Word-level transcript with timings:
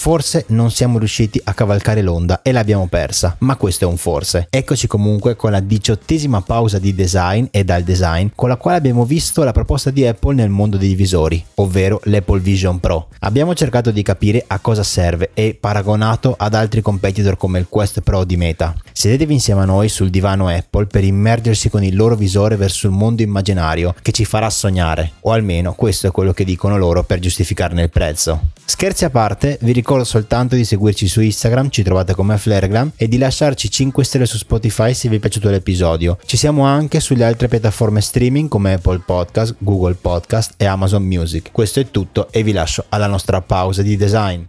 Forse 0.00 0.44
non 0.50 0.70
siamo 0.70 0.98
riusciti 0.98 1.40
a 1.42 1.54
cavalcare 1.54 2.02
l'onda 2.02 2.42
e 2.42 2.52
l'abbiamo 2.52 2.86
persa, 2.86 3.34
ma 3.40 3.56
questo 3.56 3.84
è 3.84 3.88
un 3.88 3.96
forse. 3.96 4.46
Eccoci 4.48 4.86
comunque 4.86 5.34
con 5.34 5.50
la 5.50 5.58
diciottesima 5.58 6.40
pausa 6.40 6.78
di 6.78 6.94
design 6.94 7.46
e 7.50 7.64
dal 7.64 7.82
design 7.82 8.28
con 8.32 8.48
la 8.48 8.54
quale 8.54 8.76
abbiamo 8.76 9.04
visto 9.04 9.42
la 9.42 9.50
proposta 9.50 9.90
di 9.90 10.06
Apple 10.06 10.36
nel 10.36 10.50
mondo 10.50 10.76
dei 10.76 10.94
visori, 10.94 11.44
ovvero 11.54 12.00
l'Apple 12.04 12.38
Vision 12.38 12.78
Pro. 12.78 13.08
Abbiamo 13.18 13.56
cercato 13.56 13.90
di 13.90 14.02
capire 14.02 14.44
a 14.46 14.60
cosa 14.60 14.84
serve 14.84 15.30
e 15.34 15.58
paragonato 15.60 16.36
ad 16.38 16.54
altri 16.54 16.80
competitor 16.80 17.36
come 17.36 17.58
il 17.58 17.66
Quest 17.68 18.00
Pro 18.02 18.22
di 18.22 18.36
Meta. 18.36 18.76
Sedetevi 18.92 19.32
insieme 19.32 19.62
a 19.62 19.64
noi 19.64 19.88
sul 19.88 20.10
divano 20.10 20.46
Apple 20.46 20.86
per 20.86 21.02
immergersi 21.02 21.70
con 21.70 21.82
il 21.82 21.96
loro 21.96 22.14
visore 22.14 22.54
verso 22.54 22.86
il 22.86 22.92
mondo 22.92 23.22
immaginario 23.22 23.96
che 24.00 24.12
ci 24.12 24.24
farà 24.24 24.48
sognare, 24.48 25.14
o 25.22 25.32
almeno 25.32 25.72
questo 25.72 26.06
è 26.06 26.12
quello 26.12 26.32
che 26.32 26.44
dicono 26.44 26.78
loro 26.78 27.02
per 27.02 27.18
giustificarne 27.18 27.82
il 27.82 27.90
prezzo. 27.90 28.50
Scherzi 28.64 29.04
a 29.04 29.10
parte, 29.10 29.58
vi 29.62 29.72
ricordo 29.72 29.86
soltanto 30.04 30.54
di 30.54 30.64
seguirci 30.64 31.08
su 31.08 31.20
Instagram, 31.20 31.70
ci 31.70 31.82
trovate 31.82 32.14
come 32.14 32.36
Flaregram, 32.36 32.92
e 32.96 33.08
di 33.08 33.18
lasciarci 33.18 33.70
5 33.70 34.04
stelle 34.04 34.26
su 34.26 34.36
Spotify 34.36 34.92
se 34.94 35.08
vi 35.08 35.16
è 35.16 35.18
piaciuto 35.18 35.48
l'episodio. 35.50 36.18
Ci 36.24 36.36
siamo 36.36 36.64
anche 36.64 37.00
sulle 37.00 37.24
altre 37.24 37.48
piattaforme 37.48 38.00
streaming 38.00 38.48
come 38.48 38.74
Apple 38.74 39.02
Podcast, 39.04 39.56
Google 39.58 39.94
Podcast 39.94 40.54
e 40.56 40.66
Amazon 40.66 41.04
Music. 41.04 41.50
Questo 41.52 41.80
è 41.80 41.90
tutto 41.90 42.28
e 42.30 42.42
vi 42.42 42.52
lascio 42.52 42.84
alla 42.88 43.06
nostra 43.06 43.40
pausa 43.40 43.82
di 43.82 43.96
design. 43.96 44.42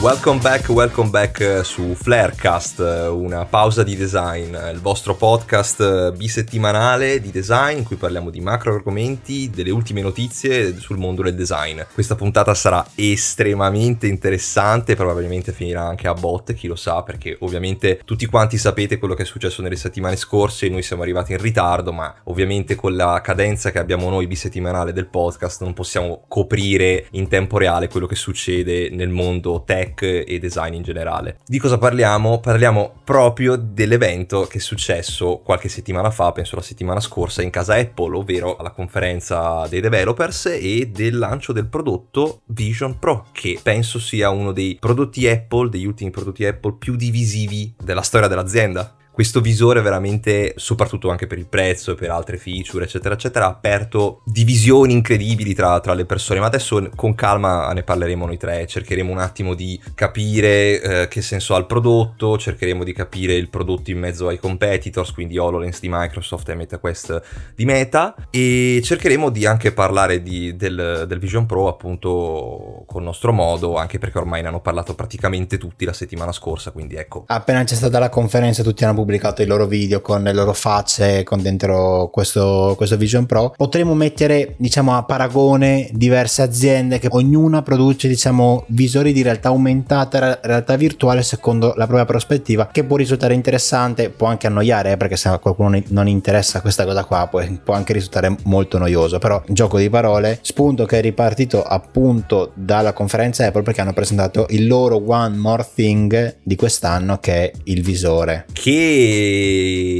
Welcome 0.00 0.38
back, 0.40 0.68
welcome 0.68 1.10
back 1.10 1.40
eh, 1.40 1.64
su 1.64 1.92
Flarecast, 1.92 2.78
eh, 2.78 3.08
una 3.08 3.44
pausa 3.46 3.82
di 3.82 3.96
design, 3.96 4.56
il 4.72 4.78
vostro 4.80 5.16
podcast 5.16 5.80
eh, 5.80 6.16
bisettimanale 6.16 7.20
di 7.20 7.32
design 7.32 7.78
in 7.78 7.84
cui 7.84 7.96
parliamo 7.96 8.30
di 8.30 8.38
macro 8.38 8.74
argomenti, 8.74 9.50
delle 9.50 9.72
ultime 9.72 10.00
notizie 10.00 10.78
sul 10.78 10.98
mondo 10.98 11.22
del 11.22 11.34
design. 11.34 11.80
Questa 11.92 12.14
puntata 12.14 12.54
sarà 12.54 12.86
estremamente 12.94 14.06
interessante, 14.06 14.94
probabilmente 14.94 15.50
finirà 15.50 15.82
anche 15.82 16.06
a 16.06 16.14
botte, 16.14 16.54
chi 16.54 16.68
lo 16.68 16.76
sa, 16.76 17.02
perché 17.02 17.36
ovviamente 17.40 18.00
tutti 18.04 18.24
quanti 18.26 18.56
sapete 18.56 18.98
quello 18.98 19.14
che 19.14 19.24
è 19.24 19.26
successo 19.26 19.62
nelle 19.62 19.74
settimane 19.74 20.14
scorse, 20.14 20.68
noi 20.68 20.82
siamo 20.82 21.02
arrivati 21.02 21.32
in 21.32 21.38
ritardo, 21.38 21.92
ma 21.92 22.14
ovviamente 22.24 22.76
con 22.76 22.94
la 22.94 23.20
cadenza 23.20 23.72
che 23.72 23.80
abbiamo 23.80 24.08
noi 24.10 24.28
bisettimanale 24.28 24.92
del 24.92 25.08
podcast 25.08 25.60
non 25.62 25.74
possiamo 25.74 26.22
coprire 26.28 27.06
in 27.10 27.26
tempo 27.26 27.58
reale 27.58 27.88
quello 27.88 28.06
che 28.06 28.14
succede 28.14 28.90
nel 28.90 29.08
mondo 29.08 29.64
tech 29.66 29.86
tech 29.94 30.24
e 30.26 30.38
design 30.38 30.74
in 30.74 30.82
generale. 30.82 31.38
Di 31.46 31.58
cosa 31.58 31.78
parliamo? 31.78 32.40
Parliamo 32.40 33.00
proprio 33.04 33.56
dell'evento 33.56 34.42
che 34.42 34.58
è 34.58 34.60
successo 34.60 35.38
qualche 35.38 35.68
settimana 35.68 36.10
fa, 36.10 36.32
penso 36.32 36.56
la 36.56 36.62
settimana 36.62 37.00
scorsa, 37.00 37.42
in 37.42 37.50
casa 37.50 37.74
Apple, 37.74 38.16
ovvero 38.16 38.56
alla 38.56 38.70
conferenza 38.70 39.66
dei 39.68 39.80
developers 39.80 40.46
e 40.46 40.90
del 40.92 41.18
lancio 41.18 41.52
del 41.52 41.66
prodotto 41.66 42.42
Vision 42.46 42.98
Pro, 42.98 43.26
che 43.32 43.58
penso 43.62 43.98
sia 43.98 44.30
uno 44.30 44.52
dei 44.52 44.76
prodotti 44.78 45.26
Apple, 45.28 45.68
degli 45.68 45.86
ultimi 45.86 46.10
prodotti 46.10 46.44
Apple 46.44 46.76
più 46.78 46.96
divisivi 46.96 47.74
della 47.82 48.02
storia 48.02 48.28
dell'azienda 48.28 48.92
questo 49.18 49.40
visore 49.40 49.80
veramente, 49.80 50.52
soprattutto 50.58 51.10
anche 51.10 51.26
per 51.26 51.38
il 51.38 51.48
prezzo 51.48 51.90
e 51.90 51.94
per 51.96 52.08
altre 52.08 52.36
feature, 52.36 52.84
eccetera, 52.84 53.14
eccetera, 53.14 53.46
ha 53.46 53.48
aperto 53.48 54.20
divisioni 54.24 54.92
incredibili 54.92 55.54
tra, 55.54 55.80
tra, 55.80 55.92
le 55.92 56.04
persone. 56.04 56.38
Ma 56.38 56.46
adesso 56.46 56.88
con 56.94 57.16
calma 57.16 57.72
ne 57.72 57.82
parleremo 57.82 58.26
noi 58.26 58.36
tre. 58.36 58.64
Cercheremo 58.64 59.10
un 59.10 59.18
attimo 59.18 59.54
di 59.54 59.76
capire 59.96 60.80
eh, 60.80 61.08
che 61.08 61.20
senso 61.20 61.56
ha 61.56 61.58
il 61.58 61.66
prodotto, 61.66 62.38
cercheremo 62.38 62.84
di 62.84 62.92
capire 62.92 63.34
il 63.34 63.48
prodotto 63.48 63.90
in 63.90 63.98
mezzo 63.98 64.28
ai 64.28 64.38
competitors, 64.38 65.10
quindi 65.10 65.36
HoloLens 65.36 65.80
di 65.80 65.88
Microsoft 65.90 66.48
e 66.50 66.54
MetaQuest 66.54 67.22
di 67.56 67.64
Meta. 67.64 68.14
E 68.30 68.80
cercheremo 68.84 69.30
di 69.30 69.46
anche 69.46 69.72
parlare 69.72 70.22
di, 70.22 70.54
del, 70.54 71.06
del 71.08 71.18
Vision 71.18 71.44
Pro, 71.44 71.66
appunto, 71.66 72.84
col 72.86 73.02
nostro 73.02 73.32
modo, 73.32 73.74
anche 73.78 73.98
perché 73.98 74.18
ormai 74.18 74.42
ne 74.42 74.46
hanno 74.46 74.60
parlato 74.60 74.94
praticamente 74.94 75.58
tutti 75.58 75.84
la 75.84 75.92
settimana 75.92 76.30
scorsa. 76.30 76.70
Quindi 76.70 76.94
ecco. 76.94 77.24
Appena 77.26 77.64
c'è 77.64 77.74
stata 77.74 77.98
la 77.98 78.10
conferenza, 78.10 78.62
tutti 78.62 78.84
hanno 78.84 78.94
pubblicato 78.94 79.06
pubblicato 79.08 79.40
i 79.40 79.46
loro 79.46 79.64
video 79.64 80.02
con 80.02 80.22
le 80.22 80.34
loro 80.34 80.52
facce 80.52 81.22
con 81.22 81.40
dentro 81.40 82.10
questo, 82.12 82.74
questo 82.76 82.98
Vision 82.98 83.24
Pro, 83.24 83.54
potremmo 83.56 83.94
mettere 83.94 84.54
diciamo 84.58 84.94
a 84.94 85.02
paragone 85.02 85.88
diverse 85.92 86.42
aziende 86.42 86.98
che 86.98 87.08
ognuna 87.10 87.62
produce 87.62 88.06
diciamo 88.06 88.64
visori 88.66 89.14
di 89.14 89.22
realtà 89.22 89.48
aumentata, 89.48 90.40
realtà 90.42 90.76
virtuale 90.76 91.22
secondo 91.22 91.72
la 91.76 91.86
propria 91.86 92.04
prospettiva 92.04 92.68
che 92.70 92.84
può 92.84 92.96
risultare 92.96 93.32
interessante, 93.32 94.10
può 94.10 94.26
anche 94.26 94.46
annoiare 94.46 94.92
eh, 94.92 94.96
perché 94.98 95.16
se 95.16 95.30
a 95.30 95.38
qualcuno 95.38 95.80
non 95.88 96.06
interessa 96.06 96.60
questa 96.60 96.84
cosa 96.84 97.04
qua 97.04 97.28
può, 97.30 97.42
può 97.64 97.72
anche 97.72 97.94
risultare 97.94 98.36
molto 98.44 98.76
noioso, 98.76 99.18
però 99.18 99.42
gioco 99.48 99.78
di 99.78 99.88
parole, 99.88 100.38
spunto 100.42 100.84
che 100.84 100.98
è 100.98 101.00
ripartito 101.00 101.62
appunto 101.62 102.50
dalla 102.52 102.92
conferenza 102.92 103.46
Apple 103.46 103.62
perché 103.62 103.80
hanno 103.80 103.94
presentato 103.94 104.44
il 104.50 104.66
loro 104.66 105.02
One 105.02 105.34
More 105.34 105.66
Thing 105.74 106.36
di 106.42 106.56
quest'anno 106.56 107.16
che 107.20 107.32
è 107.32 107.50
il 107.64 107.82
visore. 107.82 108.44
Che 108.52 108.96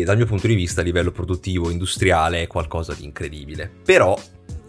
dal 0.04 0.16
mio 0.16 0.26
punto 0.26 0.47
di 0.47 0.54
vista 0.54 0.81
a 0.81 0.84
livello 0.84 1.10
produttivo, 1.10 1.70
industriale 1.70 2.42
è 2.42 2.47
qualcosa 2.47 2.94
di 2.94 3.04
incredibile. 3.04 3.70
Però 3.84 4.19